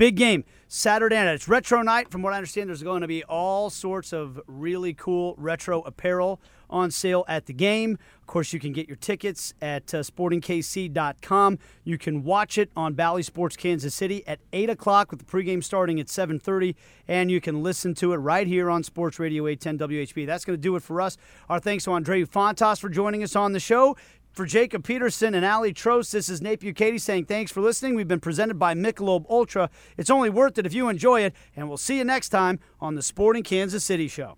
[0.00, 1.34] Big game Saturday night.
[1.34, 2.10] It's retro night.
[2.10, 6.40] From what I understand, there's going to be all sorts of really cool retro apparel
[6.70, 7.98] on sale at the game.
[8.20, 11.58] Of course, you can get your tickets at uh, sportingkc.com.
[11.84, 15.62] You can watch it on Bally Sports Kansas City at 8 o'clock with the pregame
[15.62, 16.76] starting at 7.30,
[17.06, 20.26] and you can listen to it right here on Sports Radio 810 WHB.
[20.26, 21.18] That's going to do it for us.
[21.50, 23.96] Our thanks to Andreu Fontas for joining us on the show.
[24.32, 27.96] For Jacob Peterson and Aly Trost, this is Nate Bukaty saying thanks for listening.
[27.96, 29.70] We've been presented by Michelob Ultra.
[29.96, 32.94] It's only worth it if you enjoy it, and we'll see you next time on
[32.94, 34.36] the Sporting Kansas City Show.